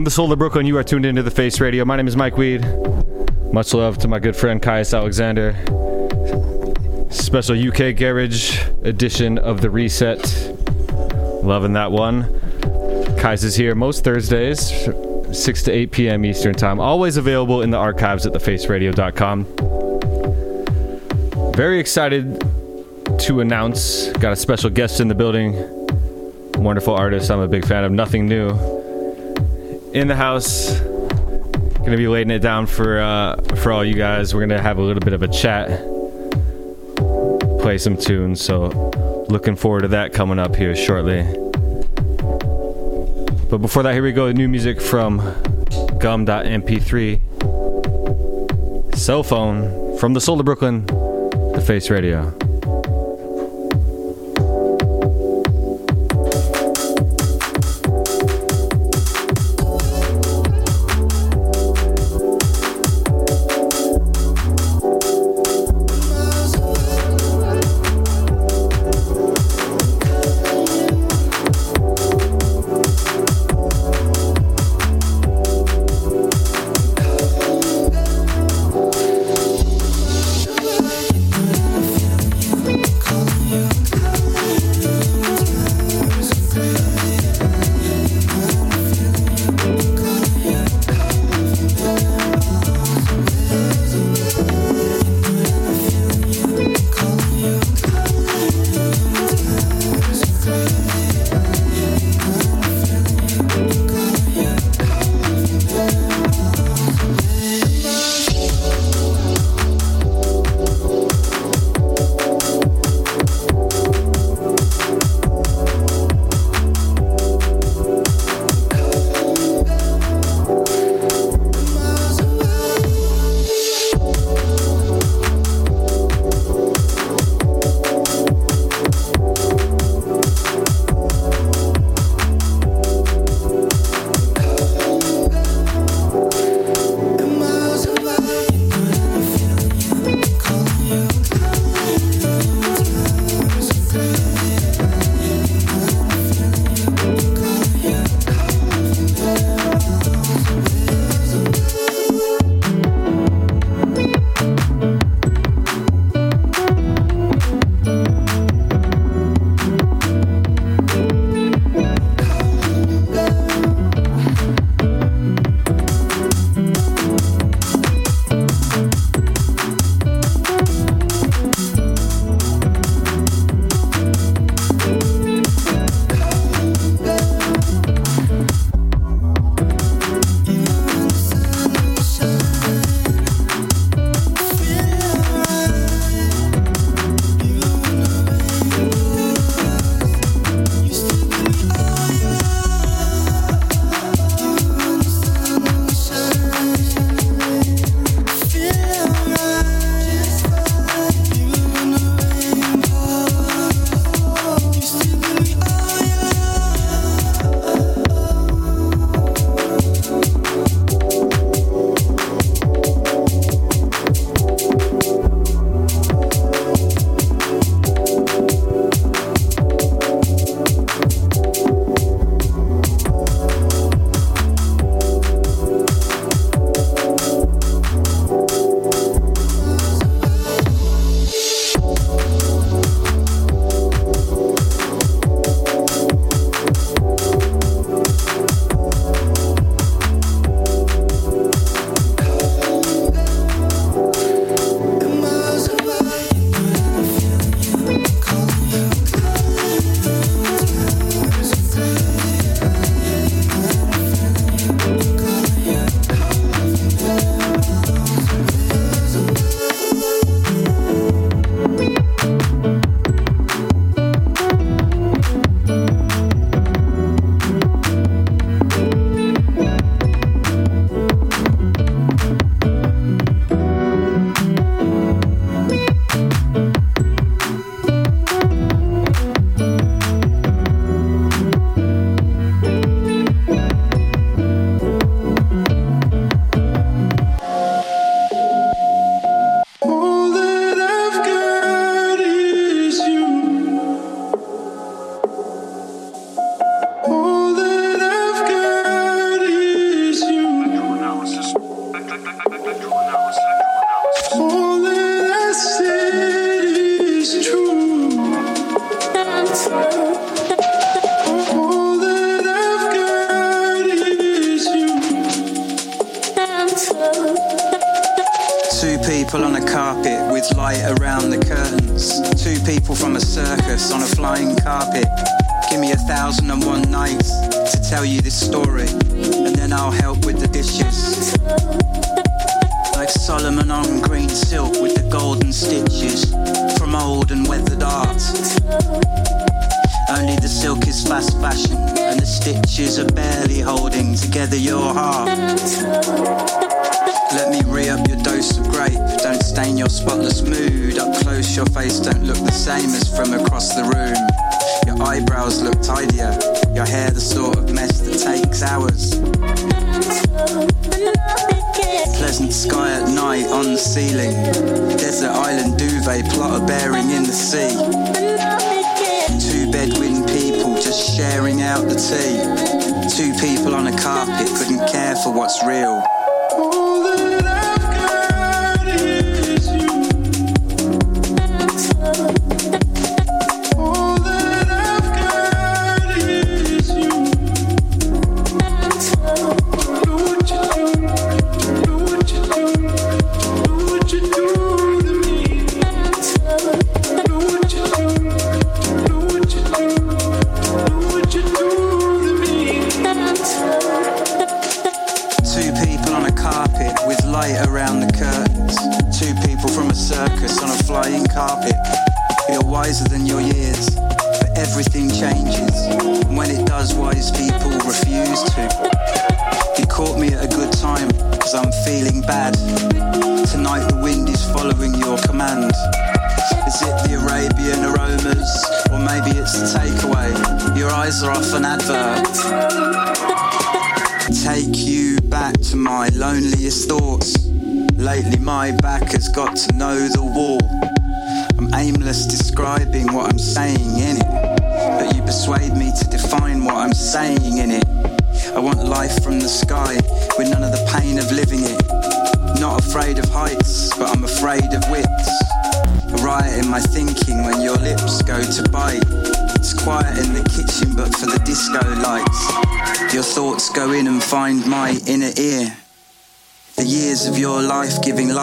From 0.00 0.04
the 0.06 0.10
soul 0.10 0.32
of 0.32 0.38
Brooklyn, 0.38 0.64
you 0.64 0.78
are 0.78 0.82
tuned 0.82 1.04
into 1.04 1.22
the 1.22 1.30
Face 1.30 1.60
Radio. 1.60 1.84
My 1.84 1.94
name 1.94 2.08
is 2.08 2.16
Mike 2.16 2.38
Weed. 2.38 2.64
Much 3.52 3.74
love 3.74 3.98
to 3.98 4.08
my 4.08 4.18
good 4.18 4.34
friend 4.34 4.62
Caius 4.62 4.94
Alexander. 4.94 5.54
Special 7.10 7.54
UK 7.54 7.94
Garage 7.94 8.66
edition 8.82 9.36
of 9.36 9.60
the 9.60 9.68
Reset. 9.68 10.56
Loving 11.44 11.74
that 11.74 11.92
one. 11.92 12.22
Kai's 13.20 13.44
is 13.44 13.54
here 13.54 13.74
most 13.74 14.02
Thursdays, 14.02 14.72
6 15.32 15.62
to 15.64 15.70
8 15.70 15.92
p.m. 15.92 16.24
Eastern 16.24 16.54
Time. 16.54 16.80
Always 16.80 17.18
available 17.18 17.60
in 17.60 17.68
the 17.68 17.76
archives 17.76 18.24
at 18.24 18.32
thefaceradio.com. 18.32 19.44
Very 21.52 21.78
excited 21.78 22.40
to 23.18 23.40
announce, 23.40 24.08
got 24.12 24.32
a 24.32 24.36
special 24.36 24.70
guest 24.70 25.00
in 25.00 25.08
the 25.08 25.14
building. 25.14 25.52
Wonderful 26.54 26.94
artist 26.94 27.30
I'm 27.30 27.40
a 27.40 27.48
big 27.48 27.66
fan 27.66 27.84
of. 27.84 27.92
Nothing 27.92 28.26
new 28.26 28.79
in 29.92 30.08
the 30.08 30.16
house. 30.16 30.78
Gonna 30.80 31.96
be 31.96 32.08
laying 32.08 32.30
it 32.30 32.40
down 32.40 32.66
for 32.66 33.00
uh, 33.00 33.36
for 33.56 33.72
all 33.72 33.84
you 33.84 33.94
guys. 33.94 34.34
We're 34.34 34.40
gonna 34.40 34.60
have 34.60 34.78
a 34.78 34.82
little 34.82 35.00
bit 35.00 35.12
of 35.12 35.22
a 35.22 35.28
chat, 35.28 35.68
play 37.60 37.78
some 37.78 37.96
tunes. 37.96 38.44
So 38.44 38.68
looking 39.28 39.56
forward 39.56 39.82
to 39.82 39.88
that 39.88 40.12
coming 40.12 40.38
up 40.38 40.54
here 40.56 40.76
shortly. 40.76 41.22
But 43.48 43.58
before 43.58 43.82
that, 43.82 43.94
here 43.94 44.02
we 44.02 44.12
go. 44.12 44.30
New 44.30 44.48
music 44.48 44.80
from 44.80 45.18
Gum.mp3. 45.98 47.20
Cell 48.96 49.22
phone 49.22 49.96
from 49.98 50.12
the 50.14 50.20
Soul 50.20 50.38
of 50.38 50.46
Brooklyn, 50.46 50.86
the 50.86 51.62
Face 51.66 51.90
Radio. 51.90 52.32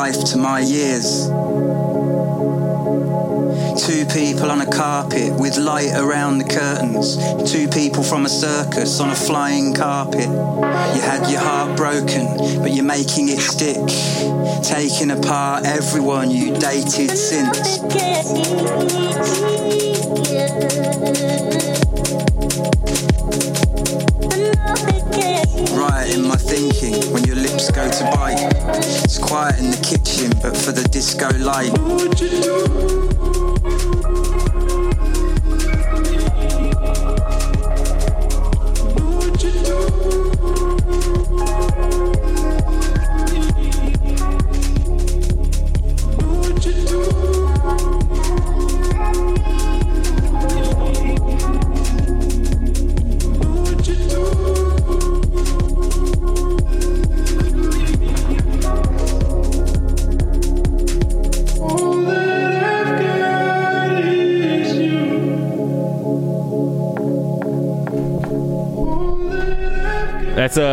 Life 0.02 0.24
to 0.26 0.38
my 0.38 0.60
years. 0.60 1.26
Two 3.88 4.06
people 4.06 4.52
on 4.52 4.62
a 4.62 4.70
carpet 4.70 5.34
with 5.40 5.58
light 5.58 5.92
around 5.96 6.38
the 6.38 6.44
curtains. 6.44 7.18
Two 7.52 7.68
people 7.68 8.04
from 8.04 8.24
a 8.26 8.30
circus 8.30 9.00
on 9.00 9.10
a 9.10 9.16
flying 9.16 9.74
carpet. 9.74 10.30
You 10.96 11.02
had 11.12 11.28
your 11.32 11.42
heart 11.42 11.76
broken, 11.76 12.26
but 12.62 12.72
you're 12.74 12.92
making 12.98 13.30
it 13.30 13.40
stick. 13.40 13.82
Taking 14.64 15.10
apart 15.10 15.66
everyone 15.66 16.30
you 16.30 16.54
dated 16.60 17.18
since. 17.18 17.80
Thinking 26.58 27.14
when 27.14 27.24
your 27.26 27.36
lips 27.36 27.70
go 27.70 27.88
to 27.90 28.04
bite. 28.16 28.40
It's 29.04 29.20
quiet 29.20 29.60
in 29.60 29.70
the 29.70 29.78
kitchen, 29.78 30.32
but 30.42 30.58
for 30.58 30.72
the 30.72 30.84
disco 30.90 31.30
light. 31.38 32.97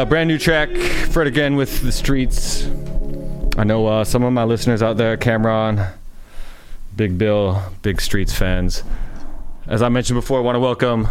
Brand 0.09 0.29
new 0.29 0.39
track. 0.39 0.71
Fred 1.11 1.27
again 1.27 1.57
with 1.57 1.83
the 1.83 1.91
streets. 1.91 2.67
I 3.57 3.65
know 3.65 3.87
uh, 3.87 4.05
some 4.05 4.23
of 4.23 4.33
my 4.33 4.45
listeners 4.45 4.83
out 4.83 4.97
there, 4.97 5.17
Cameron, 5.17 5.81
Big 6.95 7.17
Bill, 7.19 7.63
Big 7.83 8.01
Streets 8.01 8.33
fans. 8.35 8.83
As 9.67 9.83
I 9.83 9.89
mentioned 9.89 10.17
before, 10.19 10.39
I 10.39 10.43
want 10.43 10.57
to 10.57 10.61
welcome 10.61 11.09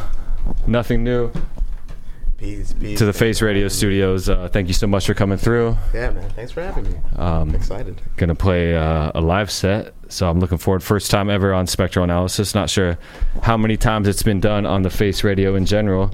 Nothing 0.67 1.03
New 1.03 1.31
Peace, 2.37 2.73
peace. 2.73 2.99
to 2.99 3.05
the 3.05 3.13
Face 3.13 3.41
Radio 3.41 3.67
Studios. 3.67 4.29
Uh, 4.29 4.47
thank 4.49 4.67
you 4.67 4.73
so 4.73 4.87
much 4.87 5.05
for 5.07 5.13
coming 5.13 5.37
through. 5.37 5.75
Yeah, 5.93 6.11
man. 6.11 6.29
Thanks 6.31 6.51
for 6.51 6.61
having 6.61 6.83
me. 6.83 6.99
Um, 7.15 7.55
excited. 7.55 8.01
Gonna 8.17 8.35
play 8.35 8.75
uh, 8.75 9.11
a 9.15 9.21
live 9.21 9.49
set, 9.51 9.93
so 10.09 10.29
I'm 10.29 10.39
looking 10.39 10.57
forward. 10.59 10.83
First 10.83 11.09
time 11.09 11.29
ever 11.29 11.53
on 11.53 11.65
Spectral 11.67 12.03
Analysis. 12.03 12.53
Not 12.53 12.69
sure 12.69 12.97
how 13.41 13.57
many 13.57 13.75
times 13.75 14.07
it's 14.07 14.23
been 14.23 14.39
done 14.39 14.65
on 14.65 14.83
the 14.83 14.89
Face 14.89 15.23
Radio 15.23 15.55
in 15.55 15.65
general. 15.65 16.11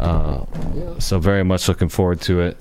Uh, 0.00 0.44
so 0.98 1.18
very 1.18 1.44
much 1.44 1.68
looking 1.68 1.88
forward 1.88 2.20
to 2.22 2.40
it. 2.40 2.58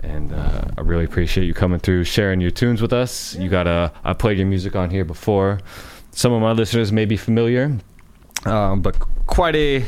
And 0.00 0.32
uh, 0.32 0.62
I 0.78 0.80
really 0.82 1.04
appreciate 1.04 1.46
you 1.46 1.54
coming 1.54 1.78
through, 1.78 2.04
sharing 2.04 2.40
your 2.40 2.50
tunes 2.50 2.80
with 2.80 2.92
us. 2.92 3.34
You 3.34 3.48
got 3.48 3.66
a, 3.66 3.92
I 4.04 4.12
played 4.12 4.38
your 4.38 4.46
music 4.46 4.76
on 4.76 4.90
here 4.90 5.04
before. 5.04 5.60
Some 6.12 6.32
of 6.32 6.40
my 6.40 6.52
listeners 6.52 6.92
may 6.92 7.04
be 7.04 7.16
familiar, 7.16 7.76
um, 8.44 8.80
but 8.80 8.98
quite 9.26 9.56
a, 9.56 9.84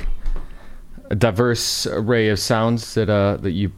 a 1.10 1.14
diverse 1.14 1.86
array 1.86 2.28
of 2.28 2.38
sounds 2.38 2.94
that 2.94 3.08
uh, 3.08 3.38
that 3.38 3.52
you 3.52 3.72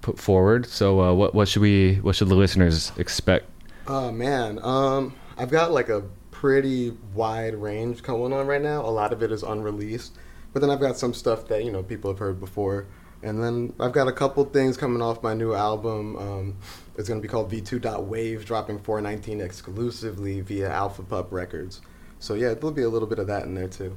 put 0.00 0.18
forward. 0.18 0.66
So 0.66 1.00
uh, 1.00 1.14
what 1.14 1.34
what 1.34 1.48
should 1.48 1.62
we 1.62 1.96
what 1.96 2.16
should 2.16 2.28
the 2.28 2.34
listeners 2.34 2.92
expect? 2.98 3.46
Oh 3.86 4.10
man, 4.10 4.58
um, 4.62 5.14
I've 5.38 5.50
got 5.50 5.70
like 5.70 5.88
a 5.88 6.02
pretty 6.30 6.96
wide 7.14 7.54
range 7.54 8.02
going 8.02 8.32
on 8.32 8.46
right 8.46 8.60
now. 8.60 8.84
A 8.84 8.90
lot 8.90 9.12
of 9.12 9.22
it 9.22 9.30
is 9.30 9.42
unreleased, 9.42 10.16
but 10.52 10.60
then 10.60 10.70
I've 10.70 10.80
got 10.80 10.96
some 10.96 11.14
stuff 11.14 11.48
that 11.48 11.64
you 11.64 11.70
know 11.70 11.82
people 11.82 12.10
have 12.10 12.18
heard 12.18 12.40
before, 12.40 12.86
and 13.22 13.42
then 13.42 13.72
I've 13.78 13.92
got 13.92 14.08
a 14.08 14.12
couple 14.12 14.44
things 14.44 14.76
coming 14.76 15.02
off 15.02 15.22
my 15.22 15.34
new 15.34 15.54
album. 15.54 16.16
Um, 16.16 16.56
it's 16.96 17.08
going 17.08 17.20
to 17.20 17.22
be 17.22 17.28
called 17.28 17.50
V2.Wave, 17.50 18.44
dropping 18.44 18.78
419 18.78 19.40
exclusively 19.40 20.40
via 20.40 20.70
Alpha 20.70 21.02
Pup 21.02 21.32
Records. 21.32 21.80
So 22.18 22.34
yeah, 22.34 22.54
there'll 22.54 22.72
be 22.72 22.82
a 22.82 22.88
little 22.88 23.08
bit 23.08 23.18
of 23.18 23.26
that 23.28 23.44
in 23.44 23.54
there 23.54 23.68
too. 23.68 23.96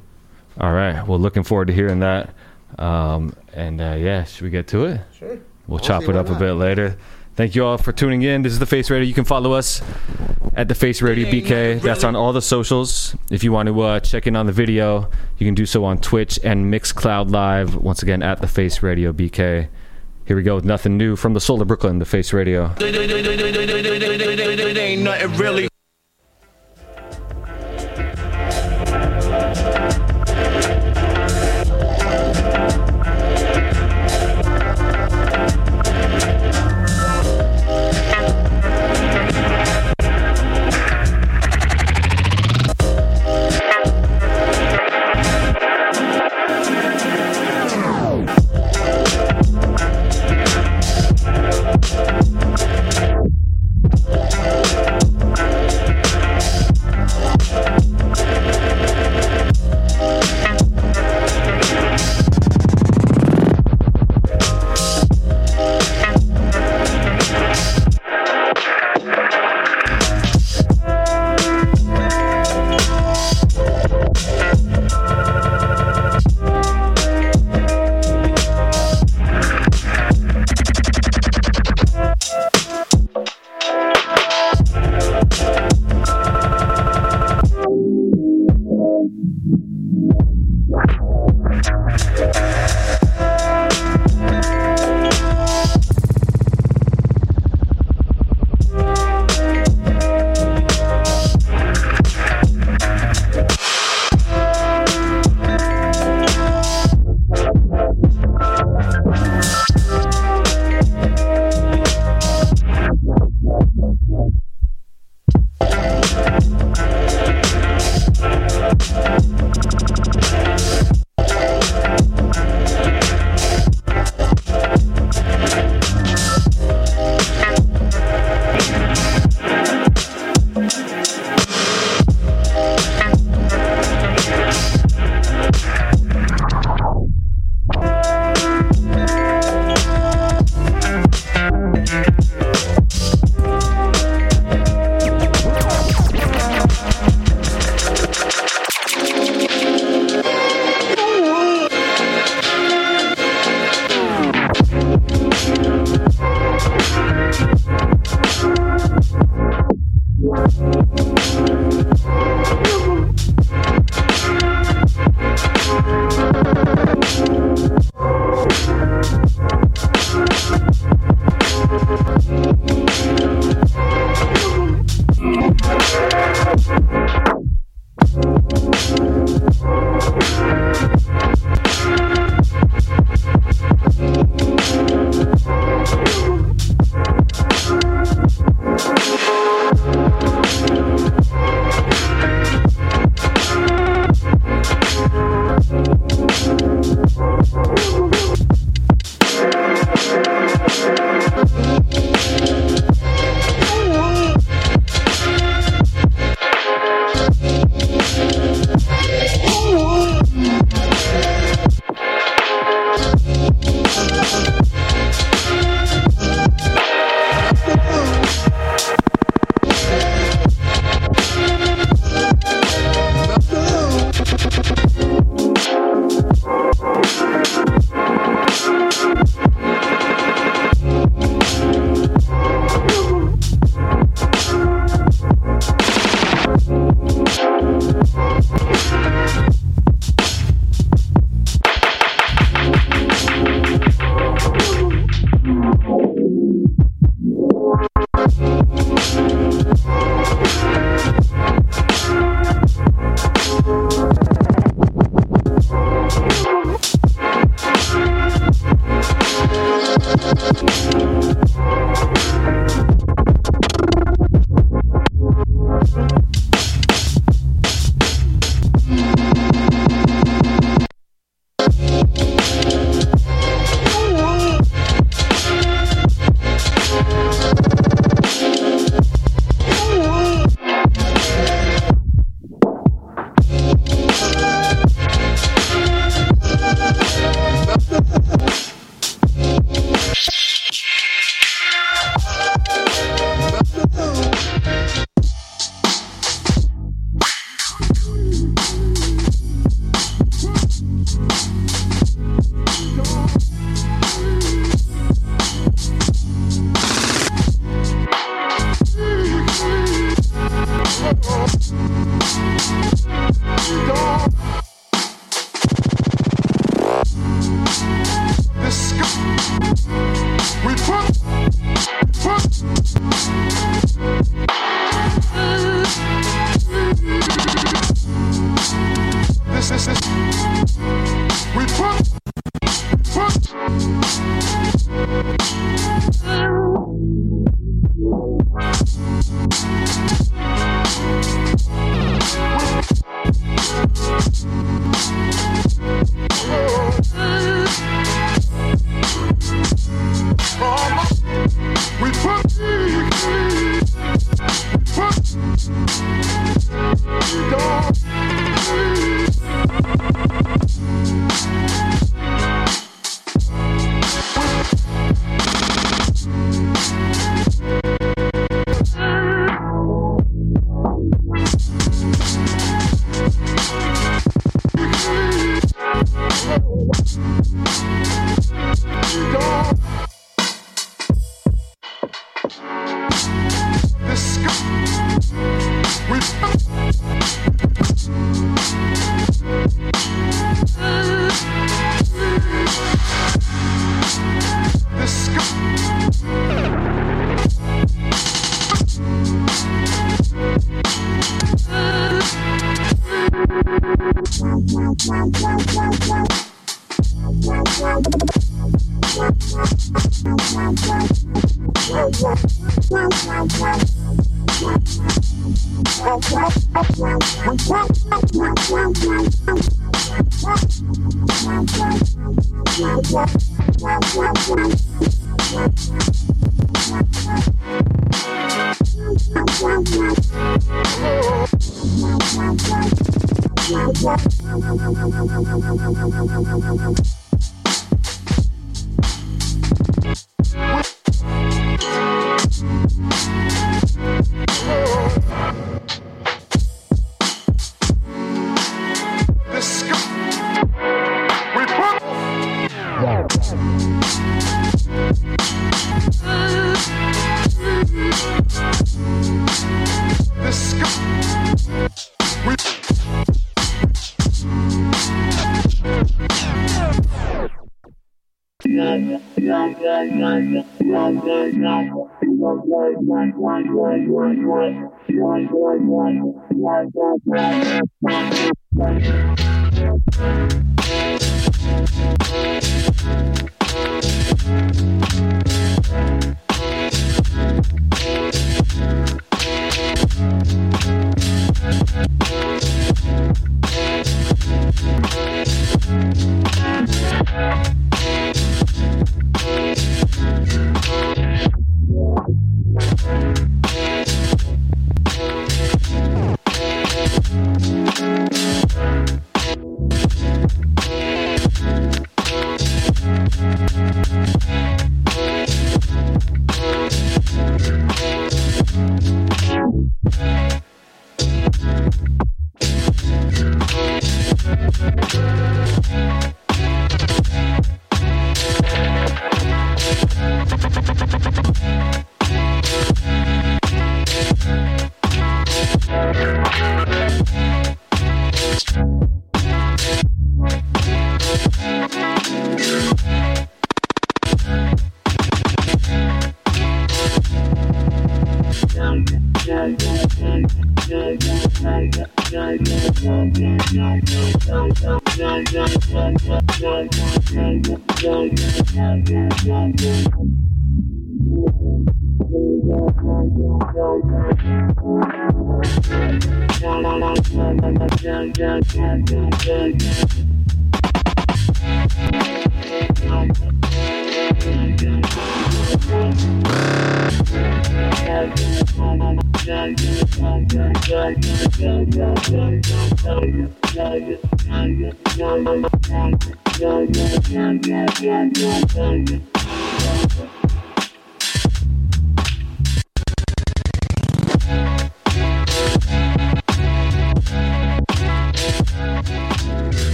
All 0.59 0.71
right. 0.71 1.05
Well, 1.05 1.19
looking 1.19 1.43
forward 1.43 1.67
to 1.67 1.73
hearing 1.73 1.99
that. 1.99 2.33
Um, 2.79 3.35
and 3.53 3.81
uh, 3.81 3.95
yeah, 3.97 4.23
should 4.23 4.43
we 4.43 4.49
get 4.49 4.67
to 4.69 4.85
it? 4.85 5.01
Sure. 5.17 5.39
We'll 5.67 5.79
I'll 5.79 5.85
chop 5.85 6.03
it 6.03 6.09
why 6.09 6.19
up 6.19 6.29
a 6.29 6.35
bit 6.35 6.53
later. 6.53 6.97
Thank 7.35 7.53
you 7.53 7.65
all 7.65 7.77
for 7.77 7.91
tuning 7.91 8.21
in. 8.21 8.43
This 8.43 8.53
is 8.53 8.59
the 8.59 8.65
Face 8.65 8.89
Radio. 8.89 9.05
You 9.05 9.13
can 9.13 9.25
follow 9.25 9.51
us 9.51 9.81
at 10.55 10.69
the 10.69 10.75
Face 10.75 11.01
Radio 11.01 11.29
BK. 11.29 11.81
That's 11.81 12.05
on 12.05 12.15
all 12.15 12.31
the 12.31 12.41
socials. 12.41 13.13
If 13.29 13.43
you 13.43 13.51
want 13.51 13.67
to 13.67 13.81
uh, 13.81 13.99
check 13.99 14.25
in 14.25 14.37
on 14.37 14.45
the 14.45 14.53
video, 14.53 15.09
you 15.37 15.45
can 15.45 15.53
do 15.53 15.65
so 15.65 15.83
on 15.83 15.97
Twitch 15.97 16.39
and 16.45 16.73
Mixcloud 16.73 17.29
Live. 17.31 17.75
Once 17.75 18.01
again, 18.01 18.23
at 18.23 18.39
the 18.39 18.47
Face 18.47 18.81
Radio 18.81 19.11
BK. 19.11 19.67
Here 20.25 20.35
we 20.35 20.43
go 20.43 20.55
with 20.55 20.63
nothing 20.63 20.97
new 20.97 21.17
from 21.17 21.33
the 21.33 21.41
Soul 21.41 21.61
of 21.61 21.67
Brooklyn, 21.67 21.99
the 21.99 22.05
Face 22.05 22.31
Radio. 22.31 22.73
Ain't 24.79 25.01
nothing 25.03 25.33
really. 25.37 25.67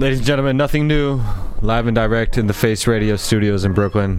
Ladies 0.00 0.20
and 0.20 0.26
gentlemen, 0.26 0.56
nothing 0.56 0.88
new. 0.88 1.20
Live 1.60 1.86
and 1.86 1.94
direct 1.94 2.38
in 2.38 2.46
the 2.46 2.54
Face 2.54 2.86
Radio 2.86 3.16
studios 3.16 3.66
in 3.66 3.74
Brooklyn. 3.74 4.18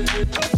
Oh, 0.00 0.57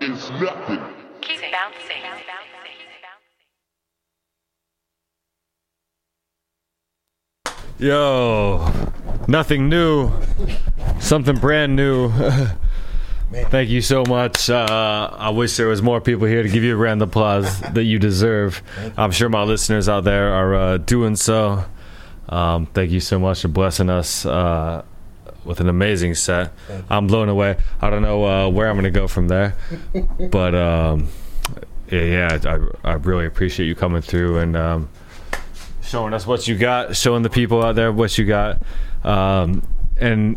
is 0.00 0.30
nothing. 0.30 0.80
Keep 1.20 1.40
bouncing. 1.52 2.02
Yo, 7.78 8.72
nothing 9.28 9.68
new, 9.68 10.10
something 10.98 11.36
brand 11.36 11.76
new. 11.76 12.10
Thank 13.50 13.68
you 13.68 13.82
so 13.82 14.02
much. 14.08 14.48
Uh, 14.48 15.10
I 15.12 15.28
wish 15.28 15.58
there 15.58 15.66
was 15.66 15.82
more 15.82 16.00
people 16.00 16.26
here 16.26 16.42
to 16.42 16.48
give 16.48 16.62
you 16.62 16.72
a 16.72 16.76
round 16.76 17.02
of 17.02 17.08
applause 17.08 17.60
that 17.72 17.84
you 17.84 17.98
deserve. 17.98 18.62
I'm 18.96 19.10
sure 19.10 19.28
my 19.28 19.42
listeners 19.42 19.90
out 19.90 20.04
there 20.04 20.32
are 20.32 20.54
uh, 20.54 20.76
doing 20.78 21.16
so. 21.16 21.66
Um, 22.30 22.64
thank 22.66 22.92
you 22.92 23.00
so 23.00 23.18
much 23.18 23.42
for 23.42 23.48
blessing 23.48 23.90
us 23.90 24.24
uh, 24.24 24.82
with 25.46 25.60
an 25.60 25.68
amazing 25.68 26.14
set. 26.14 26.52
I'm 26.90 27.06
blown 27.06 27.28
away. 27.28 27.56
I 27.80 27.90
don't 27.90 28.02
know 28.02 28.24
uh, 28.24 28.48
where 28.48 28.68
I'm 28.68 28.74
going 28.74 28.84
to 28.84 28.90
go 28.90 29.08
from 29.08 29.28
there, 29.28 29.56
but 30.30 30.54
um, 30.54 31.08
yeah, 31.90 32.38
yeah, 32.42 32.68
I, 32.84 32.90
I 32.90 32.92
really 32.94 33.26
appreciate 33.26 33.66
you 33.66 33.74
coming 33.74 34.02
through 34.02 34.38
and. 34.38 34.56
Um, 34.56 34.88
showing 35.82 36.12
us 36.12 36.26
what 36.26 36.48
you 36.48 36.58
got, 36.58 36.96
showing 36.96 37.22
the 37.22 37.30
people 37.30 37.64
out 37.64 37.76
there 37.76 37.92
what 37.92 38.18
you 38.18 38.24
got. 38.24 38.60
Um, 39.04 39.62
and 39.96 40.36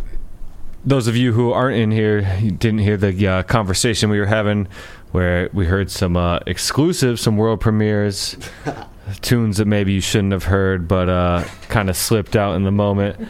those 0.86 1.08
of 1.08 1.16
you 1.16 1.34
who 1.34 1.52
aren't 1.52 1.78
in 1.78 1.92
here 1.92 2.22
didn't 2.42 2.80
hear 2.80 2.98
the 2.98 3.28
uh, 3.28 3.44
conversation 3.44 4.10
we 4.10 4.20
were 4.20 4.28
having 4.28 4.68
where 5.12 5.50
we 5.54 5.66
heard 5.66 5.90
some 5.90 6.16
uh, 6.16 6.40
exclusives, 6.46 7.22
some 7.22 7.36
world 7.36 7.60
premieres, 7.60 8.38
tunes 9.22 9.58
that 9.58 9.66
maybe 9.66 9.92
you 9.92 10.02
shouldn't 10.02 10.32
have 10.32 10.44
heard, 10.44 10.88
but 10.88 11.10
uh, 11.10 11.44
kind 11.68 11.90
of 11.90 11.98
slipped 11.98 12.36
out 12.36 12.56
in 12.56 12.64
the 12.64 12.72
moment. 12.72 13.28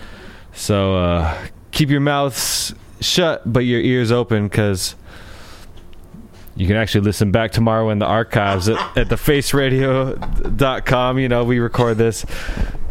So 0.53 0.95
uh, 0.95 1.47
keep 1.79 1.89
your 1.89 2.01
mouths 2.01 2.75
shut, 2.99 3.41
but 3.45 3.61
your 3.61 3.79
ears 3.79 4.11
open 4.11 4.49
because 4.49 4.97
you 6.57 6.67
can 6.67 6.75
actually 6.75 7.05
listen 7.05 7.31
back 7.31 7.53
tomorrow 7.53 7.89
in 7.89 7.99
the 7.99 8.05
archives 8.05 8.67
at, 8.67 8.75
at 8.97 9.07
thefaceradio.com. 9.07 11.19
You 11.19 11.29
know, 11.29 11.45
we 11.45 11.59
record 11.59 11.97
this. 11.97 12.25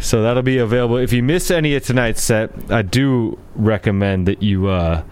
So 0.01 0.23
that'll 0.23 0.43
be 0.43 0.57
available. 0.57 0.97
If 0.97 1.13
you 1.13 1.23
miss 1.23 1.51
any 1.51 1.75
of 1.75 1.85
tonight's 1.85 2.23
set, 2.23 2.51
I 2.71 2.81
do 2.81 3.39
recommend 3.55 4.27
that 4.27 4.43
you 4.43 4.69
uh, 4.69 5.03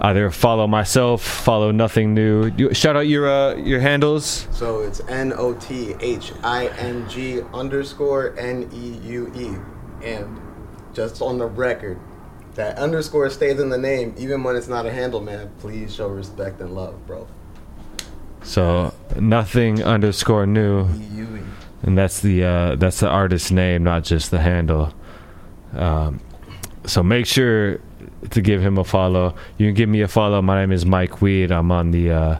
either 0.00 0.32
follow 0.32 0.66
myself, 0.66 1.22
follow 1.22 1.70
Nothing 1.70 2.14
Neue. 2.14 2.52
You, 2.56 2.74
shout 2.74 2.96
out 2.96 3.06
your 3.06 3.30
uh, 3.30 3.54
your 3.54 3.78
handles. 3.78 4.48
So 4.50 4.80
it's 4.80 5.00
N 5.08 5.32
O 5.36 5.54
T 5.54 5.94
H 6.00 6.32
I 6.42 6.66
N 6.78 7.08
G 7.08 7.42
underscore 7.54 8.36
N 8.40 8.68
E 8.72 8.98
U 9.06 9.32
E. 9.36 9.54
And 10.04 10.40
just 10.92 11.22
on 11.22 11.38
the 11.38 11.46
record, 11.46 12.00
that 12.58 12.76
underscore 12.76 13.30
stays 13.30 13.60
in 13.60 13.68
the 13.68 13.78
name 13.78 14.12
even 14.18 14.42
when 14.42 14.56
it's 14.56 14.66
not 14.66 14.84
a 14.84 14.92
handle, 14.92 15.20
man. 15.20 15.48
Please 15.60 15.94
show 15.94 16.08
respect 16.08 16.60
and 16.60 16.74
love, 16.74 17.06
bro. 17.06 17.26
So 18.42 18.92
nothing 19.16 19.82
underscore 19.84 20.44
new, 20.44 20.88
and 21.82 21.96
that's 21.96 22.20
the 22.20 22.44
uh, 22.44 22.74
that's 22.74 22.98
the 22.98 23.08
artist 23.08 23.52
name, 23.52 23.84
not 23.84 24.02
just 24.02 24.32
the 24.32 24.40
handle. 24.40 24.92
Um, 25.72 26.20
so 26.84 27.02
make 27.02 27.26
sure 27.26 27.80
to 28.30 28.40
give 28.40 28.60
him 28.60 28.76
a 28.76 28.84
follow. 28.84 29.36
You 29.56 29.68
can 29.68 29.74
give 29.74 29.88
me 29.88 30.00
a 30.00 30.08
follow. 30.08 30.42
My 30.42 30.60
name 30.60 30.72
is 30.72 30.84
Mike 30.84 31.22
Weed. 31.22 31.52
I'm 31.52 31.70
on 31.70 31.92
the 31.92 32.10
uh, 32.10 32.38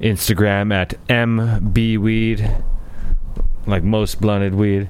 Instagram 0.00 0.74
at 0.74 0.94
mbweed, 1.06 2.64
like 3.66 3.84
most 3.84 4.20
blunted 4.20 4.56
weed, 4.56 4.88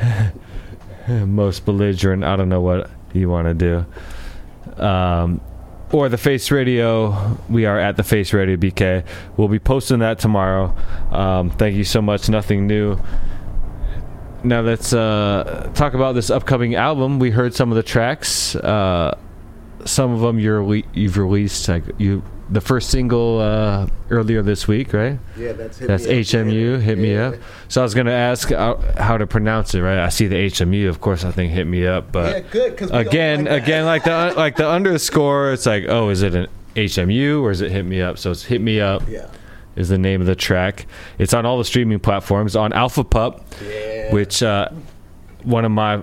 most 1.08 1.66
belligerent. 1.66 2.24
I 2.24 2.34
don't 2.36 2.48
know 2.48 2.62
what 2.62 2.90
you 3.18 3.28
want 3.28 3.48
to 3.48 3.54
do. 3.54 4.82
Um, 4.82 5.40
or 5.92 6.08
the 6.08 6.18
Face 6.18 6.50
Radio. 6.50 7.38
We 7.48 7.66
are 7.66 7.78
at 7.78 7.96
the 7.96 8.02
Face 8.02 8.32
Radio 8.32 8.56
BK. 8.56 9.04
We'll 9.36 9.48
be 9.48 9.58
posting 9.58 10.00
that 10.00 10.18
tomorrow. 10.18 10.74
Um, 11.10 11.50
thank 11.50 11.76
you 11.76 11.84
so 11.84 12.02
much. 12.02 12.28
Nothing 12.28 12.66
Neue. 12.66 12.98
Now 14.44 14.60
let's 14.60 14.92
uh, 14.92 15.70
talk 15.74 15.94
about 15.94 16.14
this 16.14 16.30
upcoming 16.30 16.74
album. 16.74 17.18
We 17.18 17.30
heard 17.30 17.54
some 17.54 17.72
of 17.72 17.76
the 17.76 17.82
tracks. 17.82 18.54
Uh, 18.54 19.16
some 19.84 20.12
of 20.12 20.20
them 20.20 20.38
le- 20.38 20.82
you've 20.92 21.18
released. 21.18 21.68
Like 21.68 21.84
you, 21.98 22.22
the 22.50 22.60
first 22.60 22.90
single 22.90 23.38
uh, 23.40 23.86
earlier 24.10 24.42
this 24.42 24.66
week, 24.66 24.92
right? 24.92 25.18
Yeah, 25.36 25.52
that's 25.52 25.78
Hit 25.78 25.88
that's 25.88 26.06
Me 26.06 26.20
Up. 26.20 26.26
HMU. 26.26 26.80
Hit 26.80 26.98
me 26.98 27.12
Yeah. 27.14 27.28
up. 27.28 27.34
So 27.68 27.80
I 27.80 27.84
was 27.84 27.94
gonna 27.94 28.12
ask 28.12 28.50
how 28.50 29.18
to 29.18 29.26
pronounce 29.26 29.74
it. 29.74 29.82
Right? 29.82 29.98
I 29.98 30.08
see 30.08 30.26
the 30.26 30.36
HMU. 30.36 30.88
Of 30.88 31.00
course, 31.00 31.24
I 31.24 31.30
think 31.30 31.52
hit 31.52 31.66
me 31.66 31.86
up. 31.86 32.10
But 32.12 32.32
Yeah, 32.32 32.50
good, 32.50 32.82
again, 32.92 33.44
like 33.44 33.62
again, 33.62 33.84
like 33.84 34.04
the 34.04 34.32
like 34.36 34.56
the 34.56 34.68
underscore. 34.68 35.52
It's 35.52 35.66
like, 35.66 35.84
oh, 35.88 36.08
is 36.08 36.22
it 36.22 36.34
an 36.34 36.46
HMU 36.76 37.42
or 37.42 37.50
is 37.50 37.60
it 37.60 37.70
hit 37.70 37.84
me 37.84 38.00
up? 38.00 38.18
So 38.18 38.30
it's 38.30 38.44
hit 38.44 38.60
me 38.60 38.80
up. 38.80 39.02
Yeah. 39.08 39.26
Is 39.76 39.88
the 39.90 39.98
name 39.98 40.20
of 40.20 40.26
the 40.26 40.34
track. 40.34 40.86
It's 41.18 41.32
on 41.32 41.46
all 41.46 41.56
the 41.58 41.64
streaming 41.64 42.00
platforms. 42.00 42.56
On 42.56 42.72
Alpha 42.72 43.04
Pup, 43.04 43.44
which 44.10 44.42
uh, 44.42 44.70
one 45.44 45.64
of 45.64 45.70
my 45.70 46.02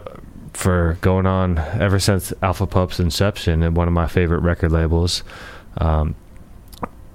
for 0.54 0.98
going 1.02 1.26
on 1.26 1.58
ever 1.58 2.00
since 2.00 2.32
Alpha 2.42 2.66
Pup's 2.68 3.02
inception 3.02 3.62
and 3.64 3.76
one 3.76 3.90
of 3.90 3.94
my 3.94 4.08
favorite 4.08 4.40
record 4.40 4.72
labels. 4.72 5.24
Um, 5.78 6.16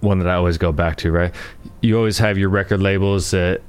one 0.00 0.18
that 0.18 0.28
I 0.28 0.34
always 0.34 0.58
go 0.58 0.72
back 0.72 0.96
to, 0.98 1.12
right? 1.12 1.34
You 1.80 1.96
always 1.96 2.18
have 2.18 2.38
your 2.38 2.48
record 2.48 2.80
labels 2.80 3.30
that 3.30 3.60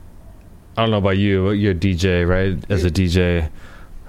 I 0.77 0.81
don't 0.81 0.91
know 0.91 0.97
about 0.97 1.17
you, 1.17 1.51
you're 1.51 1.73
a 1.73 1.75
DJ, 1.75 2.27
right? 2.27 2.63
As 2.71 2.85
a 2.85 2.89
DJ, 2.91 3.49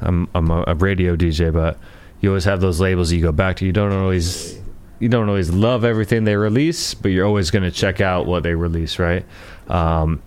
I'm 0.01 0.29
I'm 0.35 0.51
a, 0.51 0.65
a 0.67 0.75
radio 0.75 1.17
DJ, 1.17 1.53
but 1.53 1.79
you 2.21 2.31
always 2.31 2.45
have 2.45 2.61
those 2.61 2.81
labels 2.81 3.13
you 3.13 3.21
go 3.21 3.33
back 3.33 3.57
to. 3.57 3.67
You 3.67 3.73
don't 3.73 3.93
always 3.93 4.61
you 5.01 5.09
don't 5.09 5.29
always 5.29 5.51
love 5.51 5.85
everything 5.85 6.25
they 6.25 6.37
release, 6.37 6.95
but 6.95 7.09
you're 7.09 7.27
always 7.27 7.51
going 7.51 7.65
to 7.65 7.73
check 7.73 8.01
out 8.01 8.27
what 8.27 8.45
they 8.45 8.55
release, 8.55 9.01
right? 9.01 9.27
Um, 9.69 10.23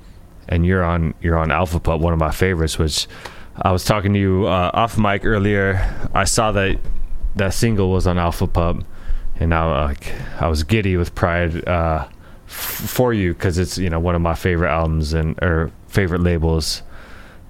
and 0.49 0.65
you're 0.65 0.83
on 0.83 1.13
you're 1.21 1.37
on 1.37 1.51
Alpha 1.51 1.79
Pup, 1.79 2.01
one 2.01 2.11
of 2.11 2.19
my 2.19 2.31
favorites. 2.31 2.77
Which 2.77 3.07
I 3.61 3.71
was 3.71 3.85
talking 3.85 4.13
to 4.13 4.19
you 4.19 4.45
uh, 4.47 4.71
off 4.73 4.97
mic 4.97 5.23
earlier. 5.23 6.09
I 6.13 6.25
saw 6.25 6.51
that 6.51 6.77
that 7.37 7.53
single 7.53 7.89
was 7.91 8.05
on 8.05 8.17
Alpha 8.17 8.47
Pup, 8.47 8.83
and 9.37 9.53
I 9.53 9.85
like 9.85 10.13
I 10.39 10.47
was 10.47 10.63
giddy 10.63 10.97
with 10.97 11.15
pride 11.15 11.67
uh, 11.67 12.07
f- 12.47 12.51
for 12.51 13.13
you 13.13 13.33
because 13.33 13.57
it's 13.57 13.77
you 13.77 13.89
know 13.89 13.99
one 13.99 14.15
of 14.15 14.21
my 14.21 14.35
favorite 14.35 14.69
albums 14.69 15.13
and 15.13 15.41
or 15.41 15.71
favorite 15.87 16.21
labels. 16.21 16.81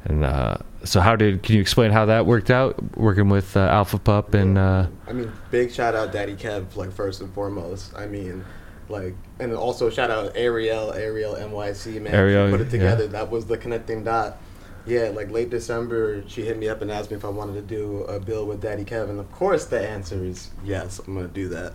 And 0.06 0.24
uh, 0.24 0.58
so, 0.84 1.02
how 1.02 1.16
did 1.16 1.42
can 1.42 1.56
you 1.56 1.62
explain 1.62 1.92
how 1.92 2.06
that 2.06 2.26
worked 2.26 2.52
out 2.52 2.98
working 2.98 3.30
with 3.30 3.58
uh, 3.58 3.62
Alpha 3.62 3.98
Pup 3.98 4.34
and 4.34 4.58
uh, 4.58 4.88
I 5.08 5.14
mean, 5.14 5.32
big 5.52 5.72
shout 5.72 5.96
out 5.96 6.12
Daddy 6.12 6.36
Kev, 6.36 6.76
like 6.76 6.92
first 6.92 7.22
and 7.22 7.34
foremost. 7.34 7.96
I 7.96 8.06
mean, 8.06 8.46
like, 8.88 9.16
and 9.40 9.54
also 9.54 9.90
shout 9.90 10.12
out 10.12 10.34
Ariel, 10.36 10.94
Ariel 10.94 11.36
NYC, 11.36 12.02
man. 12.02 12.14
Ariel, 12.14 12.52
put 12.52 12.62
it 12.62 12.66
yeah. 12.66 12.72
together. 12.72 13.08
That 13.08 13.32
was 13.32 13.48
the 13.48 13.58
connecting 13.58 14.04
dot. 14.04 14.38
Yeah, 14.86 15.10
like 15.10 15.32
late 15.32 15.50
December, 15.50 16.24
she 16.28 16.44
hit 16.44 16.58
me 16.58 16.70
up 16.70 16.82
and 16.82 16.92
asked 16.92 17.10
me 17.10 17.18
if 17.18 17.26
I 17.26 17.30
wanted 17.30 17.56
to 17.56 17.62
do 17.62 18.04
a 18.04 18.20
bill 18.20 18.46
with 18.46 18.62
Daddy 18.62 18.86
Kev. 18.86 19.10
of 19.18 19.32
course 19.32 19.66
the 19.66 19.80
answer 19.80 20.24
is 20.24 20.52
yes. 20.64 21.00
I'm 21.00 21.16
gonna 21.16 21.28
do 21.28 21.50
that. 21.50 21.74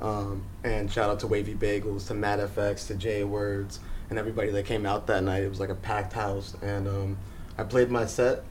Um, 0.00 0.44
and 0.64 0.90
shout 0.90 1.10
out 1.10 1.20
to 1.20 1.26
Wavy 1.26 1.54
Bagels, 1.54 2.08
to 2.08 2.14
Mad 2.14 2.40
FX, 2.40 2.86
to 2.88 2.94
Jay 2.94 3.24
Words, 3.24 3.80
and 4.10 4.18
everybody 4.18 4.50
that 4.50 4.66
came 4.66 4.84
out 4.84 5.06
that 5.06 5.22
night. 5.22 5.42
It 5.42 5.48
was 5.48 5.60
like 5.60 5.70
a 5.70 5.76
packed 5.76 6.12
house, 6.12 6.56
and 6.62 6.88
um, 6.88 7.18
I 7.56 7.64
played 7.64 7.90
my 7.90 8.06
set. 8.06 8.44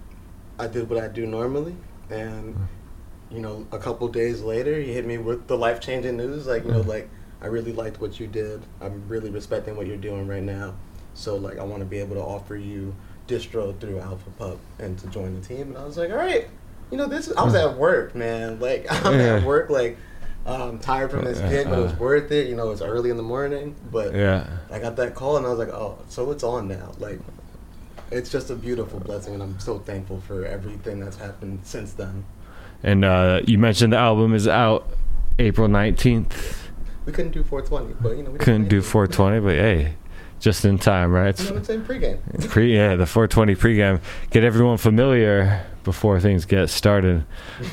I 0.59 0.67
did 0.67 0.89
what 0.89 1.03
I 1.03 1.07
do 1.07 1.25
normally, 1.25 1.75
and 2.09 2.55
you 3.31 3.39
know, 3.39 3.65
a 3.71 3.79
couple 3.79 4.07
days 4.09 4.41
later, 4.41 4.79
he 4.79 4.93
hit 4.93 5.05
me 5.05 5.17
with 5.17 5.47
the 5.47 5.57
life 5.57 5.79
changing 5.79 6.17
news. 6.17 6.47
Like, 6.47 6.65
you 6.65 6.71
know, 6.71 6.81
like 6.81 7.09
I 7.41 7.47
really 7.47 7.71
liked 7.71 8.01
what 8.01 8.19
you 8.19 8.27
did. 8.27 8.61
I'm 8.81 9.07
really 9.07 9.29
respecting 9.29 9.75
what 9.75 9.87
you're 9.87 9.97
doing 9.97 10.27
right 10.27 10.43
now. 10.43 10.75
So, 11.13 11.35
like, 11.37 11.57
I 11.57 11.63
want 11.63 11.79
to 11.79 11.85
be 11.85 11.99
able 11.99 12.15
to 12.15 12.21
offer 12.21 12.55
you 12.55 12.95
distro 13.31 13.77
through 13.79 13.99
Alpha 13.99 14.29
Pup 14.37 14.57
and 14.79 14.97
to 14.99 15.07
join 15.07 15.39
the 15.39 15.45
team. 15.47 15.69
And 15.69 15.77
I 15.77 15.85
was 15.85 15.97
like, 15.97 16.09
all 16.11 16.17
right, 16.17 16.47
you 16.91 16.97
know, 16.97 17.07
this. 17.07 17.31
I 17.35 17.43
was 17.43 17.55
at 17.55 17.77
work, 17.77 18.13
man. 18.15 18.59
Like, 18.59 18.85
I'm 19.05 19.13
Yeah. 19.19 19.35
at 19.37 19.43
work, 19.43 19.69
like. 19.69 19.97
I'm 20.43 20.79
tired 20.79 21.11
from 21.11 21.23
this 21.23 21.37
gig, 21.39 21.69
but 21.69 21.77
it 21.77 21.81
was 21.83 21.91
Uh. 21.91 21.97
worth 21.99 22.31
it. 22.31 22.47
You 22.47 22.55
know, 22.55 22.71
it's 22.71 22.81
early 22.81 23.11
in 23.11 23.17
the 23.17 23.21
morning, 23.23 23.75
but 23.91 24.15
Yeah. 24.15 24.47
I 24.71 24.79
got 24.79 24.95
that 24.95 25.13
call 25.13 25.37
and 25.37 25.45
I 25.45 25.49
was 25.49 25.59
like, 25.59 25.69
oh, 25.69 25.99
so 26.09 26.31
it's 26.31 26.43
on 26.43 26.67
now. 26.67 26.93
Like, 26.97 27.19
it's 28.09 28.31
just 28.31 28.49
a 28.49 28.55
beautiful 28.55 28.99
blessing, 28.99 29.35
and 29.35 29.43
I'm 29.43 29.59
so 29.59 29.77
thankful 29.77 30.19
for 30.27 30.43
everything 30.43 30.99
that's 30.99 31.17
happened 31.17 31.59
since 31.63 31.93
then. 31.93 32.25
and 32.83 33.05
uh, 33.05 33.41
you 33.45 33.59
mentioned 33.59 33.93
the 33.93 33.97
album 33.97 34.33
is 34.33 34.47
out 34.47 34.89
April 35.37 35.67
nineteenth. 35.67 36.69
We 37.05 37.13
couldn't 37.13 37.31
do 37.33 37.43
420, 37.43 37.95
but 38.01 38.17
you 38.17 38.23
know, 38.23 38.31
we 38.31 38.39
Couldn't 38.39 38.67
do 38.67 38.81
420, 38.81 39.39
but 39.41 39.53
hey, 39.53 39.93
just 40.41 40.65
in 40.65 40.77
time, 40.77 41.11
right? 41.11 41.39
What 41.39 41.69
I'm? 41.69 41.85
Pregame. 41.85 42.49
Pre, 42.49 42.75
yeah, 42.75 42.95
the 42.95 43.05
420 43.05 43.55
pregame. 43.55 44.01
Get 44.31 44.43
everyone 44.43 44.77
familiar 44.77 45.65
before 45.83 46.19
things 46.19 46.45
get 46.45 46.69
started. 46.69 47.25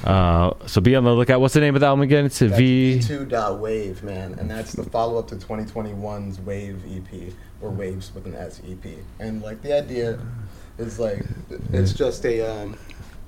Uh, 0.05 0.53
so 0.67 0.81
be 0.81 0.95
on 0.95 1.05
the 1.05 1.13
lookout. 1.13 1.41
What's 1.41 1.55
the 1.55 1.61
name 1.61 1.75
of 1.75 1.81
the 1.81 1.87
album 1.87 2.03
again? 2.03 2.27
It's 2.27 2.41
a 2.43 2.49
V. 2.49 3.01
Two 3.03 3.25
dot 3.25 3.59
wave, 3.59 4.03
man, 4.03 4.35
and 4.39 4.51
that's 4.51 4.73
the 4.73 4.85
follow 4.85 5.19
up 5.19 5.29
to 5.29 5.37
2021's 5.37 6.41
Wave 6.41 6.83
EP 6.87 7.33
or 7.61 7.71
Waves 7.71 8.15
with 8.15 8.27
an 8.27 8.35
S 8.35 8.61
EP. 8.69 8.99
And 9.19 9.43
like 9.43 9.63
the 9.63 9.77
idea 9.77 10.21
is 10.77 10.99
like 11.01 11.25
it's 11.73 11.93
just 11.93 12.25
a 12.25 12.41
um, 12.43 12.77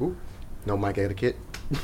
ooh, 0.00 0.16
no 0.66 0.76
mic 0.76 0.98
etiquette. 0.98 1.36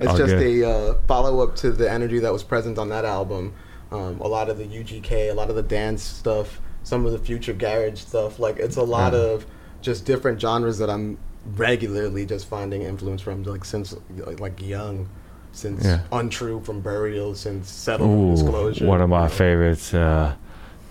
It's 0.00 0.10
All 0.10 0.16
just 0.16 0.34
good. 0.34 0.64
a 0.64 0.68
uh, 0.68 0.94
follow 1.06 1.40
up 1.40 1.54
to 1.56 1.70
the 1.70 1.88
energy 1.88 2.18
that 2.18 2.32
was 2.32 2.42
present 2.42 2.78
on 2.78 2.88
that 2.88 3.04
album. 3.04 3.54
Um, 3.92 4.20
a 4.20 4.26
lot 4.26 4.48
of 4.48 4.58
the 4.58 4.64
UKG, 4.64 5.30
a 5.30 5.32
lot 5.34 5.50
of 5.50 5.56
the 5.56 5.62
dance 5.62 6.02
stuff, 6.02 6.60
some 6.84 7.04
of 7.06 7.12
the 7.12 7.18
future 7.18 7.52
garage 7.52 7.98
stuff. 7.98 8.38
Like 8.38 8.58
it's 8.58 8.76
a 8.76 8.82
lot 8.82 9.12
Yeah. 9.12 9.18
of 9.20 9.46
just 9.82 10.04
different 10.06 10.40
genres 10.40 10.78
that 10.78 10.88
I'm 10.88 11.18
regularly 11.56 12.24
just 12.24 12.46
finding 12.48 12.82
influence 12.82 13.20
from, 13.20 13.42
like 13.42 13.64
since 13.64 13.94
like 14.38 14.62
young, 14.62 15.08
since 15.52 15.84
Yeah. 15.84 16.00
Untrue 16.12 16.60
from 16.60 16.80
Burial, 16.80 17.34
since 17.34 17.68
Settle 17.70 18.06
from 18.06 18.18
Ooh, 18.18 18.30
Disclosure. 18.36 18.86
one 18.86 19.00
of 19.00 19.08
my 19.10 19.28
favorites. 19.28 19.92
Uh, 19.92 20.34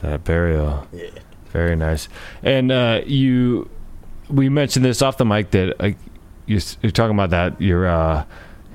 that 0.02 0.24
burial. 0.26 0.86
Yeah. 0.92 1.06
Very 1.54 1.76
nice. 1.78 2.10
And 2.44 2.72
uh, 2.72 3.02
you, 3.06 3.70
we 4.30 4.50
mentioned 4.50 4.84
this 4.84 5.02
off 5.02 5.18
the 5.18 5.26
mic 5.26 5.52
that 5.52 5.80
like 5.80 5.98
you're, 6.46 6.60
you're 6.82 6.92
talking 6.92 7.16
about 7.16 7.30
that 7.30 7.62
you're 7.62 7.88
uh, 7.88 8.26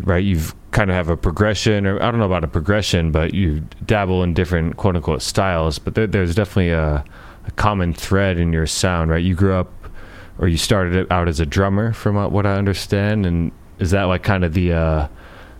right. 0.00 0.24
You've 0.24 0.54
kind 0.70 0.90
of 0.90 0.96
have 0.96 1.08
a 1.08 1.16
progression, 1.16 1.86
or 1.86 2.02
I 2.02 2.10
don't 2.10 2.18
know 2.18 2.26
about 2.26 2.44
a 2.44 2.48
progression, 2.48 3.10
but 3.10 3.34
you 3.34 3.60
dabble 3.84 4.22
in 4.22 4.34
different 4.34 4.76
quote 4.76 4.96
unquote 4.96 5.22
styles. 5.22 5.78
But 5.78 5.94
there, 5.94 6.06
there's 6.06 6.34
definitely 6.34 6.70
a, 6.70 7.04
a 7.46 7.50
common 7.52 7.94
thread 7.94 8.38
in 8.38 8.52
your 8.52 8.66
sound, 8.66 9.10
right? 9.10 9.22
You 9.22 9.34
grew 9.34 9.54
up, 9.54 9.72
or 10.38 10.48
you 10.48 10.56
started 10.56 11.10
out 11.10 11.28
as 11.28 11.40
a 11.40 11.46
drummer, 11.46 11.92
from 11.92 12.16
what 12.32 12.46
I 12.46 12.56
understand, 12.56 13.26
and 13.26 13.50
is 13.78 13.90
that 13.92 14.04
like 14.04 14.22
kind 14.22 14.44
of 14.44 14.54
the 14.54 14.72
uh, 14.72 15.08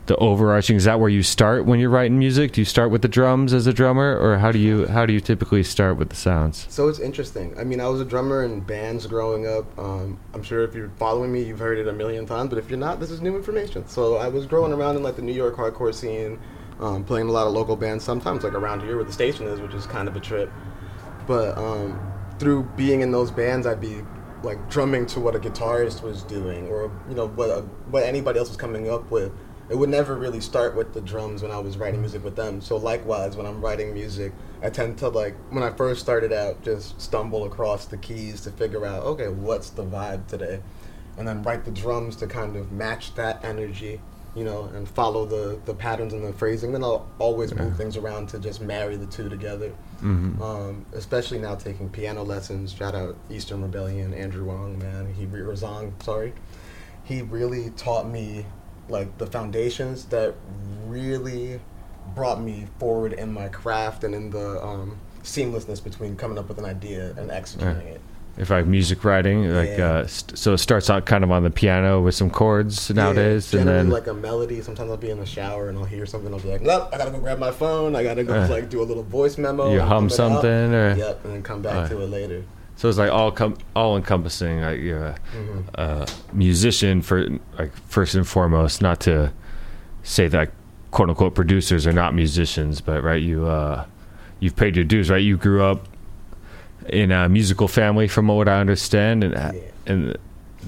the 0.09 0.17
overarching? 0.17 0.77
Is 0.77 0.85
that 0.85 0.99
where 0.99 1.09
you 1.09 1.23
start 1.23 1.65
when 1.65 1.79
you're 1.79 1.91
writing 1.91 2.19
music? 2.19 2.53
Do 2.53 2.61
you 2.61 2.65
start 2.65 2.91
with 2.91 3.03
the 3.03 3.09
drums 3.09 3.53
as 3.53 3.67
a 3.67 3.73
drummer, 3.73 4.19
or 4.19 4.39
how 4.39 4.51
do 4.51 4.59
you 4.59 4.87
how 4.89 5.07
do 5.07 5.13
you 5.13 5.21
typically 5.21 5.63
start 5.63 5.97
with 5.97 6.11
the 6.11 6.17
sounds? 6.17 6.67
So 6.69 6.89
it's 6.89 6.99
interesting. 6.99 7.55
I 7.59 7.65
mean, 7.65 7.81
I 7.81 7.89
was 7.89 8.01
a 8.01 8.05
drummer 8.05 8.45
in 8.45 8.61
bands 8.61 9.07
growing 9.07 9.47
up. 9.47 9.79
Um, 9.79 10.19
I'm 10.35 10.43
sure 10.43 10.65
if 10.65 10.75
you're 10.75 10.91
following 10.99 11.31
me, 11.31 11.43
you've 11.43 11.61
heard 11.61 11.79
it 11.79 11.87
a 11.87 11.93
million 11.93 12.27
times. 12.27 12.49
But 12.49 12.59
if 12.59 12.69
you're 12.69 12.79
not, 12.79 12.99
this 12.99 13.11
is 13.11 13.21
new 13.21 13.37
information. 13.37 13.87
So 13.87 14.17
I 14.17 14.29
was 14.29 14.47
growing 14.47 14.73
around 14.73 14.97
in 14.97 15.03
like 15.03 15.17
the 15.17 15.23
New 15.23 15.33
York 15.35 15.57
hardcore 15.57 15.95
scene, 15.95 16.41
um, 16.81 17.05
playing 17.05 17.29
a 17.29 17.33
lot 17.33 17.47
of 17.47 17.53
local 17.53 17.77
bands. 17.77 18.03
Sometimes 18.03 18.43
like 18.43 18.55
around 18.55 18.81
here 18.81 18.97
where 18.97 19.05
the 19.05 19.13
station 19.13 19.47
is, 19.47 19.61
which 19.61 19.75
is 19.75 19.87
kind 19.87 20.09
of 20.09 20.17
a 20.17 20.21
trip. 20.21 20.51
But 21.27 21.57
um, 21.59 22.01
through 22.39 22.65
being 22.77 23.03
in 23.03 23.13
those 23.13 23.31
bands, 23.31 23.67
I'd 23.67 23.81
be 23.81 24.03
like 24.43 24.71
drumming 24.71 25.05
to 25.05 25.21
what 25.21 25.35
a 25.35 25.39
guitarist 25.39 26.03
was 26.03 26.23
doing, 26.23 26.69
or 26.69 26.91
you 27.09 27.15
know 27.15 27.29
what 27.29 27.51
a, 27.51 27.63
what 27.91 28.05
anybody 28.05 28.39
else 28.39 28.49
was 28.49 28.57
coming 28.57 28.91
up 28.91 29.11
with. 29.11 29.33
It 29.71 29.77
would 29.77 29.91
never 29.91 30.15
really 30.15 30.41
start 30.41 30.75
with 30.75 30.95
the 30.95 31.01
drums 31.01 31.43
when 31.43 31.51
I 31.51 31.59
was 31.59 31.77
writing 31.77 32.01
music 32.01 32.25
with 32.25 32.37
them. 32.37 32.61
So 32.61 32.77
likewise, 32.77 33.37
when 33.37 33.45
I'm 33.47 33.61
writing 33.61 33.93
music, 33.93 34.33
I 34.63 34.71
tend 34.71 34.99
to 34.99 35.09
like 35.09 35.35
when 35.51 35.63
I 35.63 35.71
first 35.71 36.01
started 36.01 36.33
out, 36.33 36.63
just 36.63 37.01
stumble 37.01 37.45
across 37.45 37.85
the 37.87 37.99
keys 37.99 38.41
to 38.43 38.51
figure 38.51 38.87
out 38.87 39.05
okay, 39.05 39.29
what's 39.29 39.71
the 39.71 39.85
vibe 39.85 40.27
today, 40.27 40.61
and 41.19 41.29
then 41.29 41.43
write 41.43 41.65
the 41.65 41.71
drums 41.71 42.17
to 42.17 42.27
kind 42.27 42.57
of 42.57 42.73
match 42.73 43.15
that 43.17 43.45
energy, 43.45 44.01
you 44.35 44.43
know, 44.43 44.65
and 44.75 44.89
follow 44.89 45.27
the 45.27 45.61
the 45.67 45.75
patterns 45.75 46.15
and 46.15 46.25
the 46.25 46.33
phrasing. 46.33 46.73
Then 46.73 46.83
I'll 46.83 47.07
always 47.19 47.55
move 47.55 47.77
things 47.77 47.99
around 47.99 48.31
to 48.31 48.39
just 48.39 48.63
marry 48.63 48.97
the 48.97 49.07
two 49.07 49.29
together. 49.29 49.71
Mhm. 50.03 50.41
Um, 50.41 50.87
especially 50.95 51.41
now 51.41 51.57
taking 51.57 51.91
piano 51.91 52.23
lessons. 52.23 52.73
Shout 52.73 52.95
out 52.95 53.17
Eastern 53.29 53.61
Rebellion, 53.61 54.15
Andrew 54.15 54.45
Wong, 54.45 54.79
man. 54.79 55.13
He 55.13 55.27
Razong, 55.27 56.03
sorry. 56.03 56.33
He 57.05 57.23
really 57.23 57.71
taught 57.71 58.09
me 58.09 58.45
like 58.89 59.17
the 59.19 59.27
foundations 59.27 60.05
that 60.07 60.35
really 60.87 61.61
brought 62.15 62.41
me 62.41 62.67
forward 62.79 63.13
in 63.13 63.33
my 63.33 63.49
craft 63.49 64.05
and 64.05 64.15
in 64.15 64.31
the 64.31 64.63
um, 64.65 64.99
seamlessness 65.23 65.83
between 65.83 66.17
coming 66.17 66.39
up 66.39 66.49
with 66.49 66.59
an 66.59 66.65
idea 66.65 67.15
and 67.19 67.31
executing 67.31 67.87
it. 67.89 68.01
If 68.39 68.53
I 68.53 68.59
have 68.59 68.69
music 68.69 69.03
writing, 69.05 69.49
like 69.53 69.77
Yeah. 69.77 69.91
uh, 69.91 70.07
st- 70.07 70.39
so 70.39 70.53
it 70.53 70.59
starts 70.59 70.89
out 70.89 71.07
kind 71.07 71.25
of 71.25 71.33
on 71.33 71.43
the 71.43 71.51
piano 71.51 72.01
with 72.01 72.15
some 72.15 72.31
chords 72.31 72.89
nowadays, 72.89 73.53
yeah, 73.53 73.61
and 73.61 73.69
then 73.69 73.91
like 73.91 74.07
a 74.07 74.15
melody. 74.15 74.61
Sometimes 74.63 74.91
I'll 74.91 74.97
be 74.97 75.11
in 75.11 75.19
the 75.19 75.27
shower 75.27 75.69
and 75.69 75.77
I'll 75.77 75.85
hear 75.85 76.07
something. 76.07 76.33
I'll 76.33 76.39
be 76.39 76.49
like, 76.49 76.63
nope, 76.63 76.89
I 76.93 76.99
gotta 76.99 77.11
go 77.11 77.19
grab 77.19 77.41
my 77.41 77.51
phone. 77.51 77.97
I 77.97 78.05
gotta 78.05 78.23
go 78.23 78.35
Uh. 78.35 78.47
like 78.49 78.71
do 78.71 78.81
a 78.81 78.85
little 78.85 79.03
voice 79.03 79.39
memo. 79.39 79.73
you 79.73 79.81
hum 79.81 80.09
something, 80.09 80.73
or 80.73 80.95
yep, 80.95 81.25
and 81.25 81.35
then 81.35 81.43
come 81.43 81.63
back 81.63 81.87
Uh, 81.87 81.89
to 81.89 82.01
it 82.01 82.07
later. 82.07 82.45
So 82.79 82.89
it's 82.89 82.97
like 82.97 83.11
all 83.11 83.33
com- 83.33 83.57
all 83.75 83.97
encompassing. 83.97 84.61
Like 84.61 84.79
you're 84.79 85.05
a, 85.05 85.17
Mhm. 85.37 85.65
a 85.75 86.07
musician 86.33 87.03
for 87.03 87.27
like 87.59 87.73
first 87.89 88.15
and 88.15 88.25
foremost. 88.25 88.81
Not 88.81 89.01
to 89.01 89.33
say 90.05 90.29
that 90.29 90.53
quote 90.93 91.09
unquote 91.09 91.35
producers 91.35 91.89
are 91.89 91.93
not 91.93 92.15
musicians, 92.15 92.81
but 92.81 93.03
right, 93.03 93.21
you 93.21 93.47
uh, 93.49 93.85
you've 94.39 94.55
paid 94.55 94.77
your 94.77 94.85
dues. 94.85 95.11
Right, 95.11 95.21
you 95.25 95.37
grew 95.37 95.65
up 95.65 95.89
in 96.89 97.11
a 97.11 97.29
musical 97.29 97.67
family, 97.67 98.07
from 98.07 98.29
what 98.29 98.49
I 98.49 98.61
understand, 98.61 99.25
and 99.25 99.61
and 99.87 100.17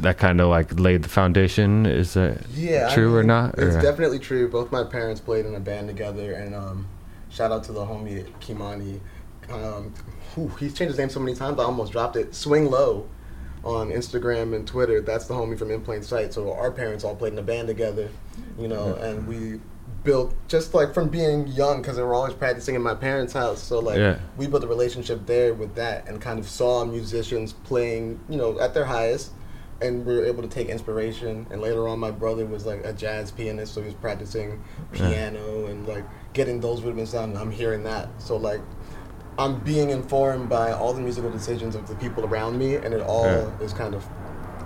that 0.01 0.19
kind 0.19 0.41
of 0.41 0.49
like 0.49 0.81
laid 0.81 1.05
the 1.05 1.09
foundation. 1.09 1.87
Is 1.87 2.15
that 2.15 2.39
Yeah, 2.53 2.89
I 2.91 2.95
true 2.95 3.15
or 3.15 3.23
not? 3.23 3.57
It's 3.57 3.77
Or- 3.77 3.81
definitely 3.83 4.19
true. 4.19 4.49
Both 4.49 4.73
my 4.73 4.83
parents 4.83 5.21
played 5.21 5.47
in 5.47 5.55
a 5.55 5.61
band 5.61 5.87
together, 5.87 6.33
and 6.33 6.57
um, 6.57 6.87
shout 7.29 7.53
out 7.53 7.63
to 7.65 7.73
the 7.73 7.85
homie 7.87 8.25
Kimani. 8.41 8.99
Um, 9.53 9.93
whew, 10.47 10.57
he's 10.57 10.75
changed 10.75 10.91
his 10.93 10.99
name 10.99 11.11
so 11.11 11.21
many 11.21 11.37
times, 11.37 11.59
I 11.59 11.65
almost 11.65 11.93
dropped 11.93 12.17
it. 12.17 12.35
Swing 12.35 12.71
Low 12.71 13.09
on 13.65 13.91
Instagram 13.91 14.55
and 14.55 14.67
Twitter. 14.67 15.01
That's 15.01 15.27
the 15.27 15.35
homie 15.35 15.59
from 15.59 15.71
In 15.71 15.83
Plain 15.83 16.03
Sight. 16.03 16.33
So 16.33 16.53
our 16.53 16.71
parents 16.71 17.05
all 17.05 17.15
played 17.15 17.33
in 17.35 17.39
a 17.39 17.43
band 17.43 17.69
together, 17.69 18.09
you 18.59 18.69
know, 18.69 18.95
mm-hmm. 18.95 19.05
and 19.05 19.27
we 19.27 19.61
built 20.03 20.35
just 20.49 20.73
like 20.73 20.95
from 20.95 21.09
being 21.09 21.47
young 21.49 21.83
because 21.83 21.97
they 21.97 22.03
were 22.03 22.15
always 22.15 22.33
practicing 22.33 22.75
in 22.75 22.83
my 22.83 22.95
parents' 22.95 23.35
house. 23.35 23.63
So 23.63 23.79
like 23.81 23.99
Yeah. 23.99 24.19
we 24.39 24.47
built 24.47 24.65
a 24.65 24.67
relationship 24.67 25.27
there 25.27 25.53
with 25.53 25.75
that, 25.75 26.09
and 26.09 26.21
kind 26.21 26.39
of 26.39 26.49
saw 26.49 26.85
musicians 26.85 27.53
playing, 27.53 28.19
you 28.29 28.39
know, 28.39 28.59
at 28.61 28.73
their 28.73 28.87
highest 28.87 29.33
and 29.83 30.05
we 30.05 30.15
were 30.15 30.27
able 30.27 30.43
to 30.43 30.49
take 30.49 30.69
inspiration. 30.69 31.47
And 31.51 31.63
later 31.63 31.89
on, 31.89 31.99
my 31.99 32.11
brother 32.11 32.45
was 32.45 32.67
like 32.67 32.85
a 32.85 32.93
jazz 32.93 33.31
pianist, 33.31 33.75
so 33.75 33.81
he 33.81 33.87
was 33.87 33.95
practicing 33.95 34.63
Yeah. 34.93 35.09
piano 35.09 35.67
and 35.67 35.87
like 35.89 36.05
getting 36.33 36.61
those 36.61 36.83
rhythms 36.83 37.13
down. 37.13 37.31
And 37.31 37.39
I'm 37.39 37.51
hearing 37.51 37.83
that, 37.85 38.09
so 38.19 38.37
like 38.37 38.61
I'm 39.39 39.59
being 39.61 39.91
informed 39.91 40.49
by 40.49 40.73
all 40.73 40.93
the 40.93 41.01
musical 41.01 41.31
decisions 41.31 41.75
of 41.75 41.87
the 41.89 41.95
people 41.95 42.25
around 42.25 42.59
me, 42.59 42.77
and 42.77 42.93
it 42.93 43.01
all 43.01 43.25
Yeah. 43.27 43.65
is 43.65 43.73
kind 43.73 43.95
of 43.95 44.07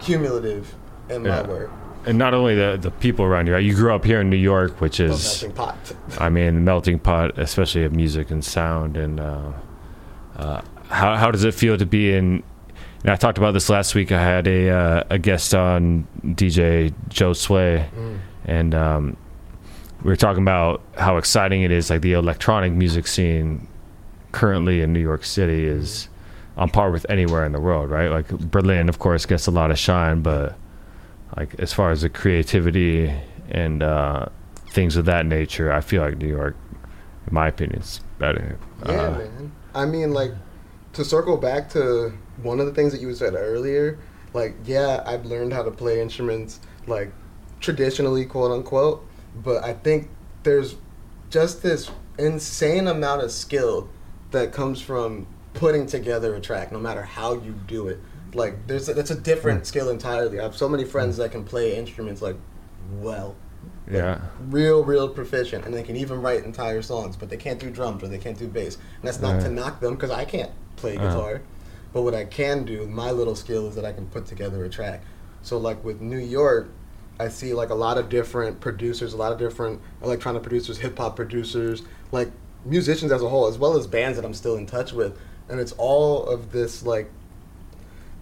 cumulative 0.00 0.74
in 1.08 1.22
my 1.22 1.28
Yeah. 1.28 1.46
work. 1.46 1.70
And 2.06 2.18
not 2.18 2.34
only 2.34 2.54
the 2.54 2.76
the 2.80 2.90
people 2.90 3.24
around 3.24 3.46
you. 3.46 3.54
Right? 3.54 3.64
You 3.64 3.74
grew 3.74 3.94
up 3.94 4.04
here 4.04 4.20
in 4.20 4.28
New 4.28 4.36
York, 4.36 4.80
which 4.80 5.00
A 5.00 5.04
is 5.06 5.42
melting 5.42 5.56
pot. 5.56 5.76
I 6.20 6.28
mean, 6.28 6.62
melting 6.64 6.98
pot, 6.98 7.38
especially 7.38 7.84
of 7.84 7.92
music 7.94 8.30
and 8.30 8.44
sound. 8.44 8.96
And 8.96 9.20
uh, 9.20 9.52
uh, 10.36 10.60
how 10.88 11.16
how 11.16 11.30
does 11.30 11.44
it 11.44 11.54
feel 11.54 11.78
to 11.78 11.86
be 11.86 12.12
in? 12.14 12.42
And 13.02 13.10
I 13.12 13.16
talked 13.16 13.38
about 13.38 13.52
this 13.54 13.68
last 13.70 13.94
week. 13.94 14.12
I 14.12 14.20
had 14.22 14.46
a 14.46 14.68
uh, 14.70 15.02
a 15.10 15.18
guest 15.18 15.54
on 15.54 16.06
DJ 16.24 16.92
Joe 17.08 17.32
Sway, 17.32 17.86
Mm. 17.98 18.18
and 18.44 18.74
um, 18.74 19.16
we 20.02 20.08
were 20.10 20.16
talking 20.16 20.42
about 20.42 20.82
how 20.98 21.16
exciting 21.16 21.62
it 21.62 21.70
is. 21.70 21.88
Like 21.88 22.02
the 22.02 22.12
electronic 22.14 22.72
music 22.72 23.06
scene 23.06 23.66
currently 24.34 24.82
in 24.82 24.92
New 24.92 25.00
York 25.00 25.24
City 25.24 25.64
is 25.64 26.08
on 26.56 26.68
par 26.68 26.90
with 26.90 27.06
anywhere 27.08 27.46
in 27.46 27.52
the 27.52 27.60
world, 27.60 27.88
right? 27.88 28.08
Like 28.08 28.28
Berlin, 28.28 28.88
of 28.88 28.98
course, 28.98 29.26
gets 29.26 29.46
a 29.46 29.52
lot 29.52 29.70
of 29.70 29.78
shine, 29.78 30.22
but 30.22 30.56
like 31.36 31.54
as 31.60 31.72
far 31.72 31.92
as 31.92 32.02
the 32.02 32.08
creativity 32.08 33.14
and 33.48 33.82
uh, 33.82 34.26
things 34.70 34.96
of 34.96 35.04
that 35.04 35.24
nature, 35.24 35.72
I 35.72 35.80
feel 35.80 36.02
like 36.02 36.18
New 36.18 36.28
York, 36.28 36.56
in 37.28 37.32
my 37.32 37.46
opinion, 37.46 37.80
is 37.80 38.00
better. 38.18 38.58
Yeah, 38.84 38.92
Uh, 38.92 39.10
man. 39.18 39.52
I 39.72 39.86
mean, 39.86 40.12
like, 40.12 40.32
to 40.94 41.04
circle 41.04 41.36
back 41.36 41.70
to 41.70 42.12
one 42.42 42.58
of 42.58 42.66
the 42.66 42.74
things 42.74 42.92
that 42.92 43.00
you 43.00 43.14
said 43.14 43.34
earlier, 43.34 43.98
like, 44.32 44.56
yeah, 44.64 45.02
I've 45.06 45.24
learned 45.26 45.52
how 45.52 45.62
to 45.62 45.70
play 45.70 46.00
instruments, 46.00 46.58
like, 46.88 47.12
traditionally, 47.60 48.24
quote 48.24 48.50
unquote, 48.50 49.06
but 49.44 49.62
I 49.64 49.74
think 49.74 50.08
there's 50.42 50.74
just 51.30 51.62
this 51.62 51.90
insane 52.18 52.86
amount 52.88 53.22
of 53.22 53.30
skill 53.30 53.88
that 54.34 54.52
comes 54.52 54.80
from 54.80 55.26
putting 55.54 55.86
together 55.86 56.34
a 56.34 56.40
track, 56.40 56.70
no 56.70 56.78
matter 56.78 57.02
how 57.02 57.34
you 57.34 57.52
do 57.66 57.88
it. 57.88 57.98
Like, 58.34 58.66
there's 58.66 58.88
a, 58.88 58.98
it's 58.98 59.10
a 59.10 59.20
different 59.20 59.66
skill 59.66 59.88
entirely. 59.90 60.38
I 60.40 60.42
have 60.42 60.56
so 60.56 60.68
many 60.68 60.84
friends 60.84 61.16
that 61.16 61.30
can 61.32 61.44
play 61.44 61.76
instruments, 61.76 62.20
like, 62.20 62.36
well 63.00 63.36
yeah. 63.90 64.20
real, 64.48 64.84
real 64.84 65.08
proficient, 65.08 65.64
and 65.64 65.74
they 65.74 65.82
can 65.82 65.96
even 65.96 66.20
write 66.20 66.44
entire 66.44 66.82
songs, 66.82 67.16
but 67.16 67.28
they 67.28 67.36
can't 67.36 67.60
do 67.60 67.70
drums 67.70 68.02
or 68.02 68.08
they 68.08 68.18
can't 68.18 68.38
do 68.38 68.48
bass. 68.48 68.76
And 68.76 69.04
that's 69.04 69.20
not 69.20 69.40
to 69.42 69.50
knock 69.50 69.80
them 69.80 69.94
because 69.94 70.10
I 70.10 70.24
can't 70.24 70.50
play 70.76 70.96
Uh-huh. 70.96 71.08
guitar. 71.08 71.42
But 71.92 72.02
what 72.02 72.14
I 72.14 72.24
can 72.24 72.64
do, 72.64 72.86
my 72.86 73.10
little 73.12 73.36
skill 73.36 73.68
is 73.68 73.74
that 73.76 73.84
I 73.84 73.92
can 73.92 74.06
put 74.06 74.26
together 74.26 74.64
a 74.64 74.68
track. 74.68 75.02
So 75.42 75.58
like 75.58 75.84
with 75.84 76.00
New 76.00 76.18
York, 76.18 76.68
I 77.20 77.28
see 77.28 77.54
like 77.54 77.70
a 77.70 77.74
lot 77.74 77.98
of 77.98 78.08
different 78.08 78.60
producers, 78.60 79.12
a 79.12 79.16
lot 79.16 79.30
of 79.32 79.38
different 79.38 79.80
electronic 80.02 80.42
producers, 80.42 80.78
hip 80.78 80.98
hop 80.98 81.14
producers, 81.14 81.82
like 82.10 82.30
musicians 82.64 83.12
as 83.12 83.22
a 83.22 83.28
whole, 83.28 83.46
as 83.46 83.58
well 83.58 83.76
as 83.76 83.86
bands 83.86 84.16
that 84.16 84.24
I'm 84.24 84.34
still 84.34 84.56
in 84.56 84.66
touch 84.66 84.92
with. 84.92 85.16
And 85.48 85.60
it's 85.60 85.72
all 85.72 86.24
of 86.26 86.52
this 86.52 86.82
like 86.84 87.10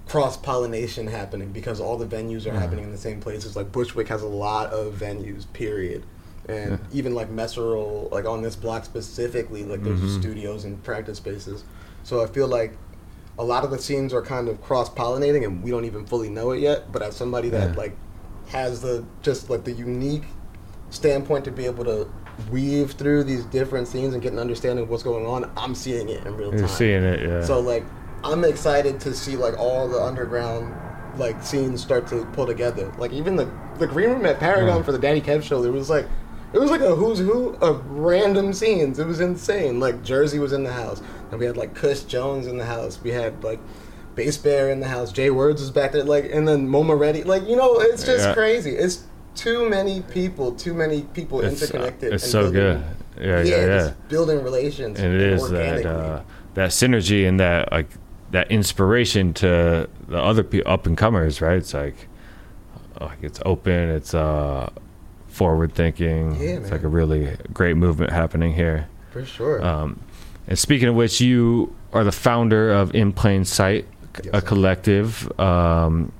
cross 0.06 0.36
pollination 0.36 1.06
happening 1.06 1.52
because 1.52 1.81
all 1.81 1.97
the 1.97 2.06
venues 2.06 2.44
are 2.44 2.48
Yeah. 2.52 2.60
happening 2.60 2.85
in 2.85 2.93
the 2.93 2.98
same 2.98 3.20
places. 3.20 3.56
Like 3.56 3.70
Bushwick 3.73 4.09
has 4.09 4.23
a 4.23 4.27
lot 4.27 4.73
of 4.73 4.94
venues, 4.94 5.47
period. 5.52 6.02
And 6.48 6.73
Yeah. 6.73 6.78
even 6.93 7.14
like 7.14 7.31
Meserole, 7.31 8.10
like 8.10 8.27
on 8.27 8.43
this 8.43 8.56
block 8.56 8.85
specifically, 8.85 9.64
like 9.64 9.85
there's 9.85 10.01
Mhm. 10.01 10.20
studios 10.20 10.64
and 10.64 10.82
practice 10.82 11.19
spaces. 11.19 11.62
So 12.02 12.20
I 12.23 12.27
feel 12.27 12.48
like 12.48 12.77
a 13.39 13.44
lot 13.44 13.64
of 13.64 13.70
the 13.70 13.78
scenes 13.78 14.12
are 14.12 14.20
kind 14.23 14.48
of 14.48 14.60
cross 14.60 14.90
pollinating 14.90 15.44
and 15.44 15.62
we 15.62 15.70
don't 15.70 15.85
even 15.85 16.05
fully 16.05 16.28
know 16.28 16.51
it 16.51 16.59
yet. 16.60 16.90
But 16.93 17.02
as 17.02 17.14
somebody 17.16 17.48
that 17.51 17.77
like 17.77 17.97
has 18.48 18.82
the 18.82 19.05
just 19.23 19.48
like 19.48 19.62
the 19.64 19.73
unique 19.73 20.24
standpoint 20.90 21.44
to 21.44 21.51
be 21.52 21.64
able 21.64 21.85
to 21.85 22.06
weave 22.50 22.92
through 22.92 23.24
these 23.24 23.44
different 23.46 23.88
scenes 23.88 24.14
and 24.14 24.22
get 24.22 24.32
an 24.32 24.38
understanding 24.38 24.84
of 24.84 24.90
what's 24.90 25.02
going 25.02 25.26
on, 25.26 25.50
I'm 25.56 25.74
seeing 25.74 26.09
it 26.09 26.26
in 26.26 26.36
real 26.36 26.50
time. 26.50 26.60
You're 26.60 26.68
seeing 26.68 27.02
it, 27.04 27.20
yeah. 27.20 27.44
So 27.44 27.60
like, 27.60 27.84
I'm 28.24 28.44
excited 28.44 29.00
to 29.00 29.14
see 29.14 29.36
like 29.36 29.59
all 29.59 29.88
the 29.88 30.00
underground 30.00 30.74
like 31.18 31.42
scenes 31.42 31.82
start 31.82 32.06
to 32.09 32.24
pull 32.32 32.46
together. 32.46 32.92
Like 32.98 33.12
even 33.12 33.36
the 33.36 33.50
the 33.78 33.86
green 33.86 34.10
room 34.10 34.26
at 34.26 34.38
Paragon 34.38 34.82
Mm. 34.82 34.84
for 34.84 34.92
the 34.92 34.98
Daddy 34.98 35.20
Kev 35.20 35.42
show, 35.42 35.62
there 35.62 35.72
was 35.72 35.90
like. 35.90 36.06
It 36.54 36.60
was 36.60 36.70
like 36.70 36.82
a 36.82 36.94
who's 36.94 37.18
who 37.18 37.54
of 37.62 37.82
random 37.86 38.52
scenes. 38.52 38.98
It 38.98 39.06
was 39.06 39.20
insane. 39.20 39.80
Like 39.80 40.02
Jersey 40.02 40.38
was 40.38 40.52
in 40.52 40.64
the 40.64 40.72
house, 40.72 41.00
and 41.30 41.40
we 41.40 41.46
had 41.46 41.56
like 41.56 41.74
Kush 41.74 42.02
Jones 42.02 42.46
in 42.46 42.59
the 42.59 42.66
house. 42.66 43.00
We 43.02 43.10
had 43.10 43.42
like 43.42 43.59
Bass 44.16 44.36
Bear 44.36 44.68
in 44.70 44.80
the 44.80 44.86
house. 44.88 45.12
Jay 45.12 45.30
Words 45.30 45.62
was 45.62 45.70
back 45.70 45.92
there, 45.92 46.04
like, 46.04 46.28
and 46.30 46.46
then 46.46 46.68
Moma 46.68 46.98
Ready. 46.98 47.22
Like 47.24 47.48
you 47.48 47.56
know, 47.56 47.80
it's 47.80 48.04
just 48.04 48.26
Yeah. 48.26 48.34
crazy. 48.34 48.72
It's 48.72 49.02
too 49.34 49.68
many 49.68 50.00
people, 50.02 50.52
too 50.52 50.74
many 50.74 51.02
people 51.14 51.40
It's, 51.40 51.62
uh, 51.62 51.64
interconnected. 51.66 52.12
it's 52.12 52.22
and 52.24 52.32
so 52.32 52.42
building- 52.52 52.52
good. 52.62 52.84
Yeah, 53.20 53.42
yeah, 53.42 53.56
yeah. 53.56 53.66
just 53.66 54.09
building 54.09 54.42
relations. 54.42 54.98
and 54.98 55.14
it 55.14 55.20
is 55.20 55.48
that 55.50 55.84
uh, 55.86 56.22
that 56.54 56.70
synergy 56.70 57.28
and 57.28 57.38
that 57.40 57.70
like 57.70 57.88
that 58.30 58.50
inspiration 58.50 59.34
to 59.34 59.88
the 60.09 60.18
other 60.18 60.42
pe- 60.42 60.62
up 60.62 60.86
and 60.86 60.96
comers, 60.96 61.40
right? 61.42 61.59
It's 61.59 61.74
like 61.74 62.09
like 63.00 63.18
it's 63.22 63.40
open, 63.44 63.90
it's 63.90 64.14
uh 64.14 64.70
forward 65.28 65.74
thinking. 65.74 66.34
Yeah, 66.36 66.50
it's 66.52 66.62
man. 66.62 66.70
like 66.70 66.82
a 66.84 66.88
really 66.88 67.36
great 67.52 67.76
movement 67.76 68.12
happening 68.12 68.54
here. 68.54 68.88
For 69.10 69.24
sure. 69.24 69.62
Um, 69.64 70.00
and 70.48 70.59
speaking 70.59 70.88
of 70.88 70.94
which, 70.94 71.20
you 71.20 71.74
are 71.92 72.04
the 72.04 72.12
founder 72.12 72.70
of 72.72 72.94
In 72.94 73.12
Plain 73.12 73.44
Sight, 73.44 73.86
a 74.32 74.40
collective, 74.42 75.30
um, 75.38 76.10